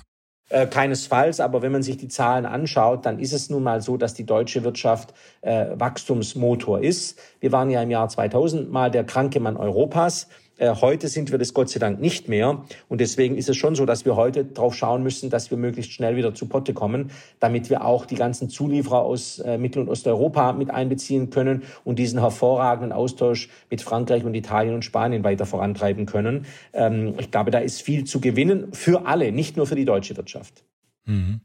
[0.49, 3.97] Äh, keinesfalls, aber wenn man sich die Zahlen anschaut, dann ist es nun mal so,
[3.97, 7.19] dass die deutsche Wirtschaft äh, Wachstumsmotor ist.
[7.41, 10.29] Wir waren ja im Jahr 2000 mal der kranke Mann Europas.
[10.57, 12.63] Äh, heute sind wir das Gott sei Dank nicht mehr.
[12.89, 15.91] Und deswegen ist es schon so, dass wir heute darauf schauen müssen, dass wir möglichst
[15.91, 19.89] schnell wieder zu Potte kommen, damit wir auch die ganzen Zulieferer aus äh, Mittel- und
[19.89, 25.45] Osteuropa mit einbeziehen können und diesen hervorragenden Austausch mit Frankreich und Italien und Spanien weiter
[25.45, 26.45] vorantreiben können.
[26.73, 30.17] Ähm, ich glaube, da ist viel zu gewinnen für alle, nicht nur für die deutsche
[30.17, 30.63] Wirtschaft.
[31.05, 31.41] Mhm.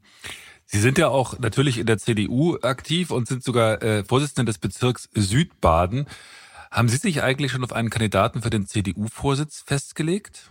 [0.65, 4.57] Sie sind ja auch natürlich in der CDU aktiv und sind sogar äh, Vorsitzender des
[4.57, 6.07] Bezirks Südbaden.
[6.73, 10.49] Haben Sie sich eigentlich schon auf einen Kandidaten für den CDU-Vorsitz festgelegt?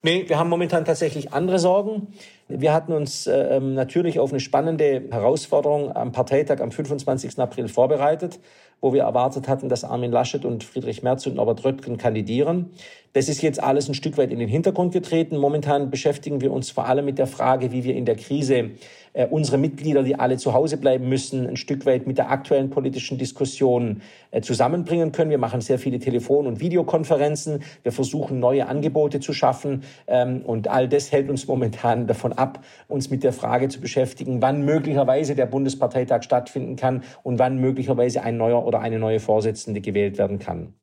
[0.00, 2.14] Nee, wir haben momentan tatsächlich andere Sorgen.
[2.52, 7.38] Wir hatten uns äh, ähm, natürlich auf eine spannende Herausforderung am Parteitag am 25.
[7.38, 8.40] April vorbereitet,
[8.80, 12.70] wo wir erwartet hatten, dass Armin Laschet und Friedrich Merz und Norbert Röttgen kandidieren.
[13.12, 15.36] Das ist jetzt alles ein Stück weit in den Hintergrund getreten.
[15.36, 18.70] Momentan beschäftigen wir uns vor allem mit der Frage, wie wir in der Krise
[19.12, 22.70] äh, unsere Mitglieder, die alle zu Hause bleiben müssen, ein Stück weit mit der aktuellen
[22.70, 25.30] politischen Diskussion äh, zusammenbringen können.
[25.30, 27.64] Wir machen sehr viele Telefon- und Videokonferenzen.
[27.82, 29.82] Wir versuchen, neue Angebote zu schaffen.
[30.06, 32.39] Ähm, und all das hält uns momentan davon ab,
[32.88, 38.22] uns mit der Frage zu beschäftigen, wann möglicherweise der Bundesparteitag stattfinden kann und wann möglicherweise
[38.22, 40.74] ein neuer oder eine neue Vorsitzende gewählt werden kann.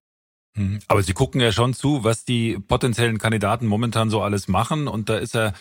[0.55, 0.79] Mhm.
[0.87, 4.87] Aber Sie gucken ja schon zu, was die potenziellen Kandidaten momentan so alles machen.
[4.87, 5.53] Und da ist ja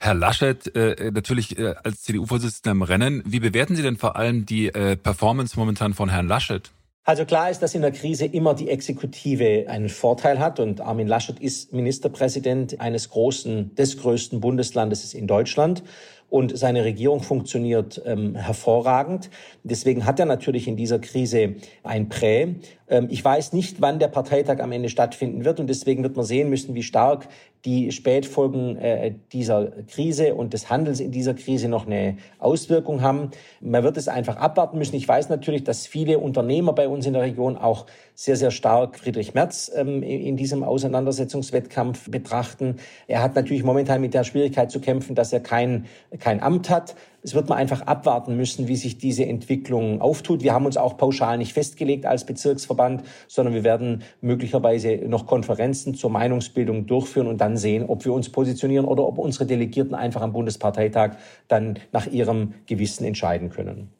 [0.00, 3.22] Herr Laschet äh, natürlich äh, als CDU-Vorsitzender im Rennen.
[3.26, 6.70] Wie bewerten Sie denn vor allem die äh, Performance momentan von Herrn Laschet?
[7.08, 11.08] Also klar ist, dass in der Krise immer die Exekutive einen Vorteil hat und Armin
[11.08, 15.82] Laschet ist Ministerpräsident eines großen, des größten Bundeslandes in Deutschland
[16.28, 19.30] und seine Regierung funktioniert ähm, hervorragend.
[19.62, 22.56] Deswegen hat er natürlich in dieser Krise ein Prä.
[22.88, 26.26] Ähm, ich weiß nicht, wann der Parteitag am Ende stattfinden wird und deswegen wird man
[26.26, 27.28] sehen müssen, wie stark
[27.64, 33.30] die Spätfolgen äh, dieser Krise und des Handels in dieser Krise noch eine Auswirkung haben.
[33.60, 34.96] Man wird es einfach abwarten müssen.
[34.96, 37.86] Ich weiß natürlich, dass viele Unternehmer bei uns in der Region auch
[38.20, 42.78] sehr, sehr stark Friedrich Merz ähm, in diesem Auseinandersetzungswettkampf betrachten.
[43.06, 45.86] Er hat natürlich momentan mit der Schwierigkeit zu kämpfen, dass er kein,
[46.18, 46.96] kein Amt hat.
[47.22, 50.42] Es wird man einfach abwarten müssen, wie sich diese Entwicklung auftut.
[50.42, 55.94] Wir haben uns auch pauschal nicht festgelegt als Bezirksverband, sondern wir werden möglicherweise noch Konferenzen
[55.94, 60.22] zur Meinungsbildung durchführen und dann sehen, ob wir uns positionieren oder ob unsere Delegierten einfach
[60.22, 63.92] am Bundesparteitag dann nach ihrem Gewissen entscheiden können.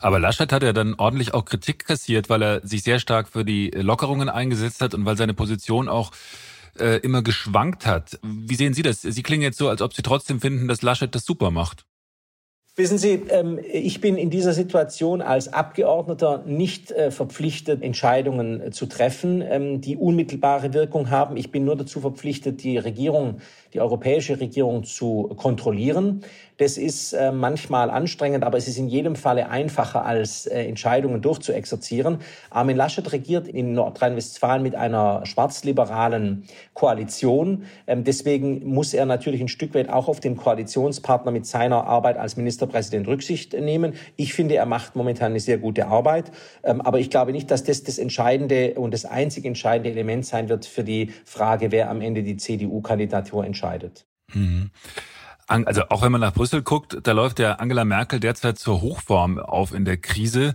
[0.00, 3.44] Aber Laschet hat ja dann ordentlich auch Kritik kassiert, weil er sich sehr stark für
[3.44, 6.12] die Lockerungen eingesetzt hat und weil seine Position auch
[6.78, 8.18] äh, immer geschwankt hat.
[8.22, 9.02] Wie sehen Sie das?
[9.02, 11.84] Sie klingen jetzt so, als ob Sie trotzdem finden, dass Laschet das super macht.
[12.78, 18.70] Wissen Sie, ähm, ich bin in dieser Situation als Abgeordneter nicht äh, verpflichtet, Entscheidungen äh,
[18.70, 21.36] zu treffen, ähm, die unmittelbare Wirkung haben.
[21.36, 23.40] Ich bin nur dazu verpflichtet, die Regierung,
[23.74, 26.20] die europäische Regierung zu kontrollieren.
[26.58, 31.22] Das ist äh, manchmal anstrengend, aber es ist in jedem Falle einfacher, als äh, Entscheidungen
[31.22, 32.18] durchzuexerzieren.
[32.50, 36.44] Armin Laschet regiert in Nordrhein-Westfalen mit einer schwarzliberalen
[36.74, 37.64] Koalition.
[37.86, 42.16] Ähm, deswegen muss er natürlich ein Stück weit auch auf den Koalitionspartner mit seiner Arbeit
[42.16, 43.94] als Ministerpräsident Rücksicht nehmen.
[44.16, 46.32] Ich finde, er macht momentan eine sehr gute Arbeit.
[46.64, 50.48] Ähm, aber ich glaube nicht, dass das das entscheidende und das einzig entscheidende Element sein
[50.48, 54.06] wird für die Frage, wer am Ende die CDU-Kandidatur entscheidet.
[54.34, 54.70] Mhm
[55.48, 59.38] also auch wenn man nach Brüssel guckt, da läuft ja Angela Merkel derzeit zur Hochform
[59.38, 60.54] auf in der Krise.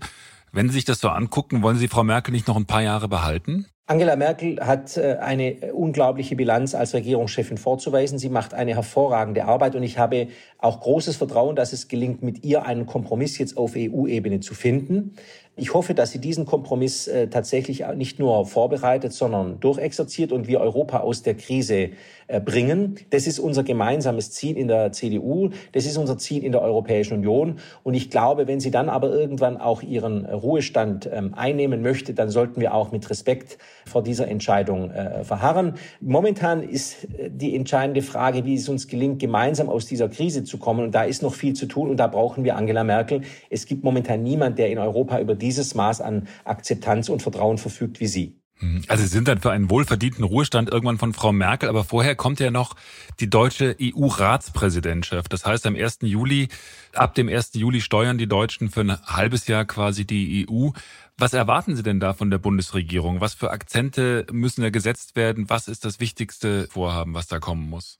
[0.52, 3.08] Wenn Sie sich das so angucken, wollen Sie Frau Merkel nicht noch ein paar Jahre
[3.08, 3.66] behalten?
[3.86, 8.18] Angela Merkel hat äh, eine unglaubliche Bilanz als Regierungschefin vorzuweisen.
[8.18, 12.46] Sie macht eine hervorragende Arbeit und ich habe auch großes Vertrauen, dass es gelingt, mit
[12.46, 15.16] ihr einen Kompromiss jetzt auf EU-Ebene zu finden.
[15.56, 20.60] Ich hoffe, dass sie diesen Kompromiss äh, tatsächlich nicht nur vorbereitet, sondern durchexerziert und wir
[20.60, 21.92] Europa aus der Krise
[22.28, 22.96] äh, bringen.
[23.12, 25.52] Das ist unser gemeinsames Ziel in der CDU.
[25.74, 27.58] Das ist unser Ziel in der Europäischen Union.
[27.84, 32.30] Und ich glaube, wenn sie dann aber irgendwann auch ihren Ruhestand ähm, einnehmen möchte, dann
[32.30, 35.76] sollten wir auch mit Respekt vor dieser Entscheidung äh, verharren.
[36.02, 40.58] Momentan ist äh, die entscheidende Frage, wie es uns gelingt, gemeinsam aus dieser Krise zu
[40.58, 40.86] kommen.
[40.86, 43.22] Und da ist noch viel zu tun und da brauchen wir Angela Merkel.
[43.52, 48.00] Es gibt momentan niemand, der in Europa über dieses Maß an Akzeptanz und Vertrauen verfügt
[48.00, 48.40] wie Sie.
[48.60, 48.84] Hm.
[48.88, 52.40] Also Sie sind dann für einen wohlverdienten Ruhestand irgendwann von Frau Merkel, aber vorher kommt
[52.40, 52.76] ja noch
[53.20, 55.34] die deutsche EU-Ratspräsidentschaft.
[55.34, 56.00] Das heißt, am 1.
[56.02, 56.48] Juli,
[56.94, 57.52] ab dem 1.
[57.56, 60.70] Juli steuern die Deutschen für ein halbes Jahr quasi die EU.
[61.18, 63.22] Was erwarten Sie denn da von der Bundesregierung?
[63.22, 65.50] Was für Akzente müssen da gesetzt werden?
[65.50, 68.00] Was ist das wichtigste Vorhaben, was da kommen muss?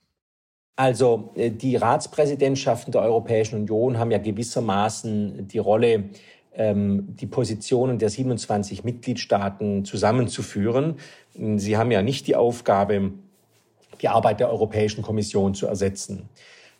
[0.76, 6.10] Also äh, die Ratspräsidentschaften der Europäischen Union haben ja gewissermaßen die Rolle,
[6.56, 10.96] die Positionen der 27 Mitgliedstaaten zusammenzuführen.
[11.56, 13.12] Sie haben ja nicht die Aufgabe,
[14.00, 16.28] die Arbeit der Europäischen Kommission zu ersetzen.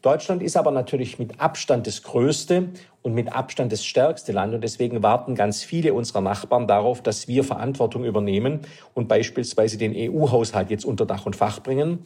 [0.05, 2.69] Deutschland ist aber natürlich mit Abstand das größte
[3.01, 4.53] und mit Abstand das stärkste Land.
[4.53, 8.61] Und deswegen warten ganz viele unserer Nachbarn darauf, dass wir Verantwortung übernehmen
[8.93, 12.01] und beispielsweise den EU-Haushalt jetzt unter Dach und Fach bringen.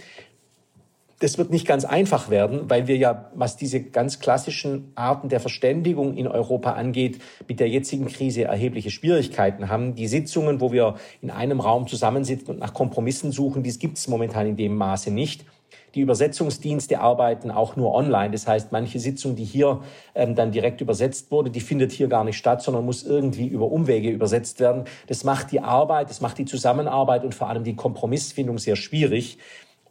[1.21, 5.41] Das wird nicht ganz einfach werden, weil wir ja, was diese ganz klassischen Arten der
[5.41, 9.97] Verständigung in Europa angeht, mit der jetzigen Krise erhebliche Schwierigkeiten haben.
[9.97, 14.07] Die Sitzungen, wo wir in einem Raum zusammensitzen und nach Kompromissen suchen, dies gibt es
[14.07, 15.45] momentan in dem Maße nicht.
[15.95, 18.31] Die Übersetzungsdienste arbeiten auch nur online.
[18.31, 19.81] Das heißt, manche Sitzung, die hier
[20.15, 23.73] ähm, dann direkt übersetzt wurde, die findet hier gar nicht statt, sondern muss irgendwie über
[23.73, 24.85] Umwege übersetzt werden.
[25.09, 29.39] Das macht die Arbeit, das macht die Zusammenarbeit und vor allem die Kompromissfindung sehr schwierig.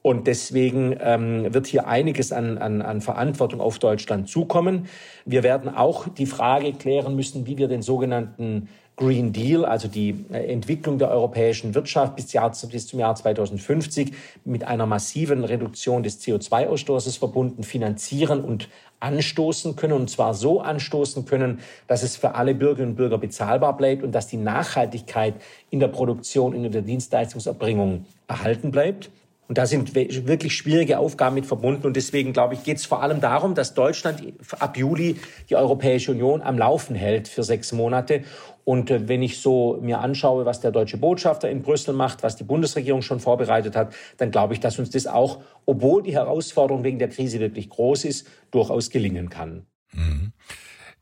[0.08, 4.88] Und deswegen ähm, wird hier einiges an, an, an Verantwortung auf Deutschland zukommen.
[5.26, 10.24] Wir werden auch die Frage klären müssen, wie wir den sogenannten Green Deal, also die
[10.32, 14.14] äh, Entwicklung der europäischen Wirtschaft bis, Jahr, bis zum Jahr 2050
[14.46, 18.70] mit einer massiven Reduktion des CO2-Ausstoßes verbunden finanzieren und
[19.02, 23.76] anstoßen können und zwar so anstoßen können, dass es für alle Bürgerinnen und Bürger bezahlbar
[23.76, 25.34] bleibt und dass die Nachhaltigkeit
[25.70, 29.10] in der Produktion und in der Dienstleistungserbringung erhalten bleibt.
[29.48, 31.88] Und da sind wirklich schwierige Aufgaben mit verbunden.
[31.88, 34.22] Und deswegen, glaube ich, geht es vor allem darum, dass Deutschland
[34.60, 35.16] ab Juli
[35.50, 38.24] die Europäische Union am Laufen hält für sechs Monate.
[38.66, 42.36] Und äh, wenn ich so mir anschaue, was der deutsche Botschafter in Brüssel macht, was
[42.36, 46.84] die Bundesregierung schon vorbereitet hat, dann glaube ich, dass uns das auch, obwohl die Herausforderung
[46.84, 49.66] wegen der Krise wirklich groß ist, durchaus gelingen kann.
[49.94, 50.34] Mhm.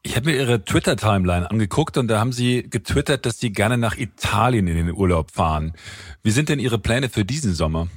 [0.03, 3.97] Ich habe mir Ihre Twitter-Timeline angeguckt und da haben Sie getwittert, dass Sie gerne nach
[3.97, 5.73] Italien in den Urlaub fahren.
[6.21, 7.87] Wie sind denn Ihre Pläne für diesen Sommer?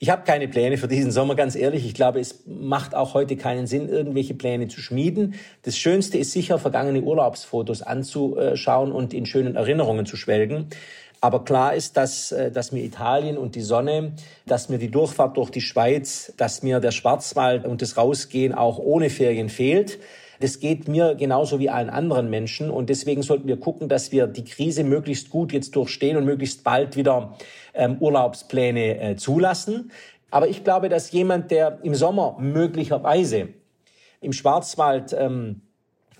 [0.00, 1.84] Ich habe keine Pläne für diesen Sommer, ganz ehrlich.
[1.84, 5.34] Ich glaube, es macht auch heute keinen Sinn, irgendwelche Pläne zu schmieden.
[5.62, 10.68] Das Schönste ist sicher, vergangene Urlaubsfotos anzuschauen und in schönen Erinnerungen zu schwelgen.
[11.20, 14.12] Aber klar ist, dass, äh, dass mir Italien und die Sonne,
[14.46, 18.78] dass mir die Durchfahrt durch die Schweiz, dass mir der Schwarzwald und das Rausgehen auch
[18.78, 19.98] ohne Ferien fehlt.
[20.40, 22.70] Das geht mir genauso wie allen anderen Menschen.
[22.70, 26.64] Und deswegen sollten wir gucken, dass wir die Krise möglichst gut jetzt durchstehen und möglichst
[26.64, 27.36] bald wieder
[27.74, 29.90] ähm, Urlaubspläne äh, zulassen.
[30.30, 33.48] Aber ich glaube, dass jemand, der im Sommer möglicherweise
[34.20, 35.62] im Schwarzwald ähm,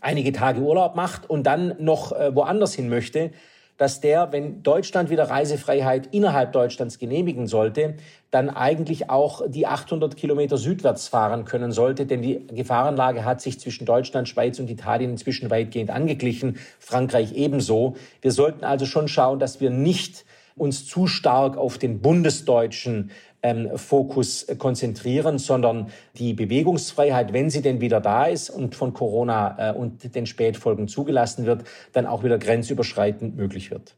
[0.00, 3.32] einige Tage Urlaub macht und dann noch äh, woanders hin möchte,
[3.78, 7.94] dass der, wenn Deutschland wieder Reisefreiheit innerhalb Deutschlands genehmigen sollte,
[8.30, 13.58] dann eigentlich auch die 800 Kilometer südwärts fahren können sollte, denn die Gefahrenlage hat sich
[13.58, 17.96] zwischen Deutschland, Schweiz und Italien inzwischen weitgehend angeglichen, Frankreich ebenso.
[18.20, 20.26] Wir sollten also schon schauen, dass wir nicht
[20.56, 23.12] uns zu stark auf den bundesdeutschen
[23.42, 29.70] ähm, Fokus konzentrieren, sondern die Bewegungsfreiheit, wenn sie denn wieder da ist und von Corona
[29.70, 33.96] äh, und den Spätfolgen zugelassen wird, dann auch wieder grenzüberschreitend möglich wird.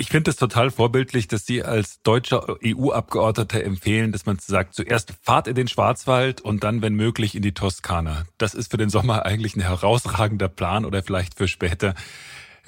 [0.00, 5.12] Ich finde es total vorbildlich, dass Sie als deutscher EU-Abgeordneter empfehlen, dass man sagt, zuerst
[5.22, 8.24] fahrt in den Schwarzwald und dann, wenn möglich, in die Toskana.
[8.38, 11.96] Das ist für den Sommer eigentlich ein herausragender Plan oder vielleicht für später.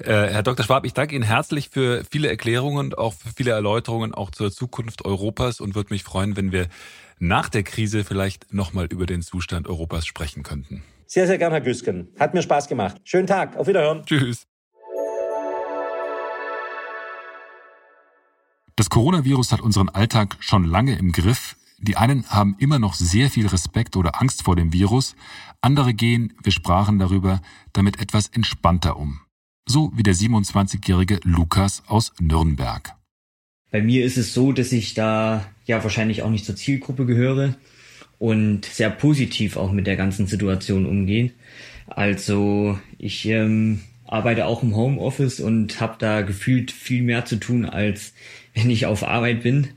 [0.03, 0.65] Äh, Herr Dr.
[0.65, 4.51] Schwab, ich danke Ihnen herzlich für viele Erklärungen und auch für viele Erläuterungen auch zur
[4.51, 6.67] Zukunft Europas und würde mich freuen, wenn wir
[7.19, 10.83] nach der Krise vielleicht nochmal über den Zustand Europas sprechen könnten.
[11.05, 12.07] Sehr, sehr gern, Herr Güsken.
[12.19, 12.97] Hat mir Spaß gemacht.
[13.03, 13.55] Schönen Tag.
[13.57, 14.03] Auf Wiederhören.
[14.05, 14.47] Tschüss.
[18.75, 21.55] Das Coronavirus hat unseren Alltag schon lange im Griff.
[21.77, 25.15] Die einen haben immer noch sehr viel Respekt oder Angst vor dem Virus,
[25.61, 27.41] andere gehen, wir sprachen darüber,
[27.73, 29.19] damit etwas entspannter um
[29.71, 32.93] so wie der 27-jährige Lukas aus Nürnberg.
[33.71, 37.55] Bei mir ist es so, dass ich da ja wahrscheinlich auch nicht zur Zielgruppe gehöre
[38.19, 41.31] und sehr positiv auch mit der ganzen Situation umgehe.
[41.87, 47.63] Also ich ähm, arbeite auch im Homeoffice und habe da gefühlt viel mehr zu tun,
[47.63, 48.13] als
[48.53, 49.69] wenn ich auf Arbeit bin,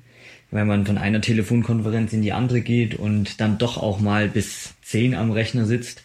[0.50, 4.74] weil man von einer Telefonkonferenz in die andere geht und dann doch auch mal bis
[4.82, 6.02] zehn am Rechner sitzt.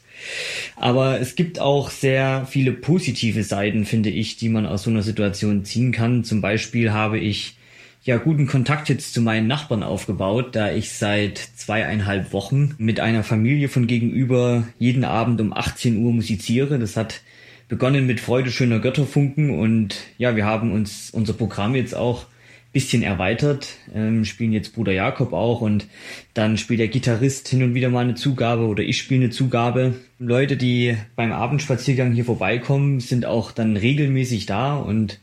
[0.76, 5.03] Aber es gibt auch sehr viele positive Seiten, finde ich, die man aus so einer
[5.03, 6.24] Situation ziehen kann.
[6.24, 7.57] Zum Beispiel habe ich
[8.03, 13.24] ja guten Kontakt jetzt zu meinen Nachbarn aufgebaut, da ich seit zweieinhalb Wochen mit einer
[13.24, 16.80] Familie von gegenüber jeden Abend um 18 Uhr musiziere.
[16.80, 17.22] Das hat
[17.67, 22.26] begonnen mit Freude schöner Götterfunken und ja, wir haben uns unser Programm jetzt auch
[22.72, 25.88] bisschen erweitert, ähm, spielen jetzt Bruder Jakob auch und
[26.34, 29.95] dann spielt der Gitarrist hin und wieder mal eine Zugabe oder ich spiele eine Zugabe.
[30.20, 35.20] Leute, die beim Abendspaziergang hier vorbeikommen, sind auch dann regelmäßig da und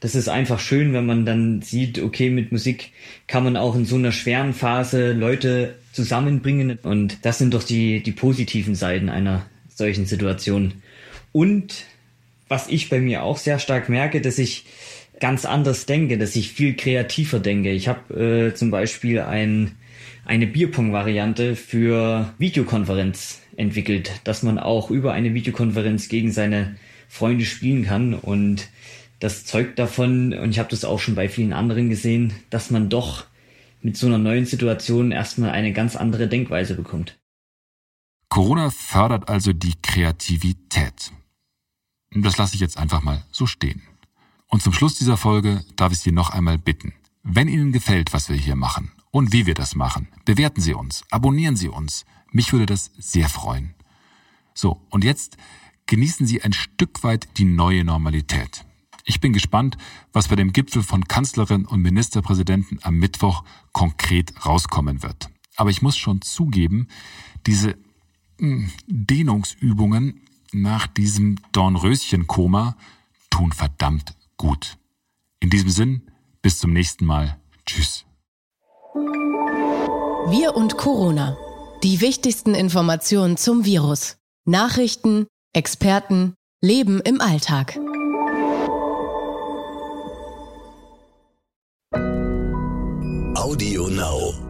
[0.00, 2.92] das ist einfach schön, wenn man dann sieht, okay, mit Musik
[3.26, 8.02] kann man auch in so einer schweren Phase Leute zusammenbringen und das sind doch die,
[8.02, 10.72] die positiven Seiten einer solchen Situation.
[11.32, 11.84] Und
[12.48, 14.64] was ich bei mir auch sehr stark merke, dass ich
[15.20, 17.70] ganz anders denke, dass ich viel kreativer denke.
[17.70, 19.76] Ich habe äh, zum Beispiel ein,
[20.24, 26.76] eine Bierpong-Variante für Videokonferenz entwickelt, dass man auch über eine Videokonferenz gegen seine
[27.08, 28.68] Freunde spielen kann und
[29.20, 32.88] das zeugt davon, und ich habe das auch schon bei vielen anderen gesehen, dass man
[32.88, 33.26] doch
[33.82, 37.18] mit so einer neuen Situation erstmal eine ganz andere Denkweise bekommt.
[38.30, 41.12] Corona fördert also die Kreativität.
[42.12, 43.82] Das lasse ich jetzt einfach mal so stehen.
[44.50, 46.92] Und zum Schluss dieser Folge darf ich Sie noch einmal bitten,
[47.22, 51.04] wenn Ihnen gefällt, was wir hier machen und wie wir das machen, bewerten Sie uns,
[51.10, 52.04] abonnieren Sie uns.
[52.32, 53.74] Mich würde das sehr freuen.
[54.52, 55.36] So, und jetzt
[55.86, 58.64] genießen Sie ein Stück weit die neue Normalität.
[59.04, 59.78] Ich bin gespannt,
[60.12, 65.30] was bei dem Gipfel von Kanzlerin und Ministerpräsidenten am Mittwoch konkret rauskommen wird.
[65.56, 66.88] Aber ich muss schon zugeben,
[67.46, 67.76] diese
[68.40, 70.22] hm, Dehnungsübungen
[70.52, 72.76] nach diesem Dornröschenkoma
[73.30, 74.78] tun verdammt gut.
[75.40, 76.10] In diesem Sinn,
[76.40, 77.38] bis zum nächsten Mal.
[77.66, 78.06] Tschüss.
[80.30, 81.36] Wir und Corona.
[81.82, 84.16] Die wichtigsten Informationen zum Virus.
[84.46, 87.78] Nachrichten, Experten, Leben im Alltag.
[93.36, 94.49] Audio Now.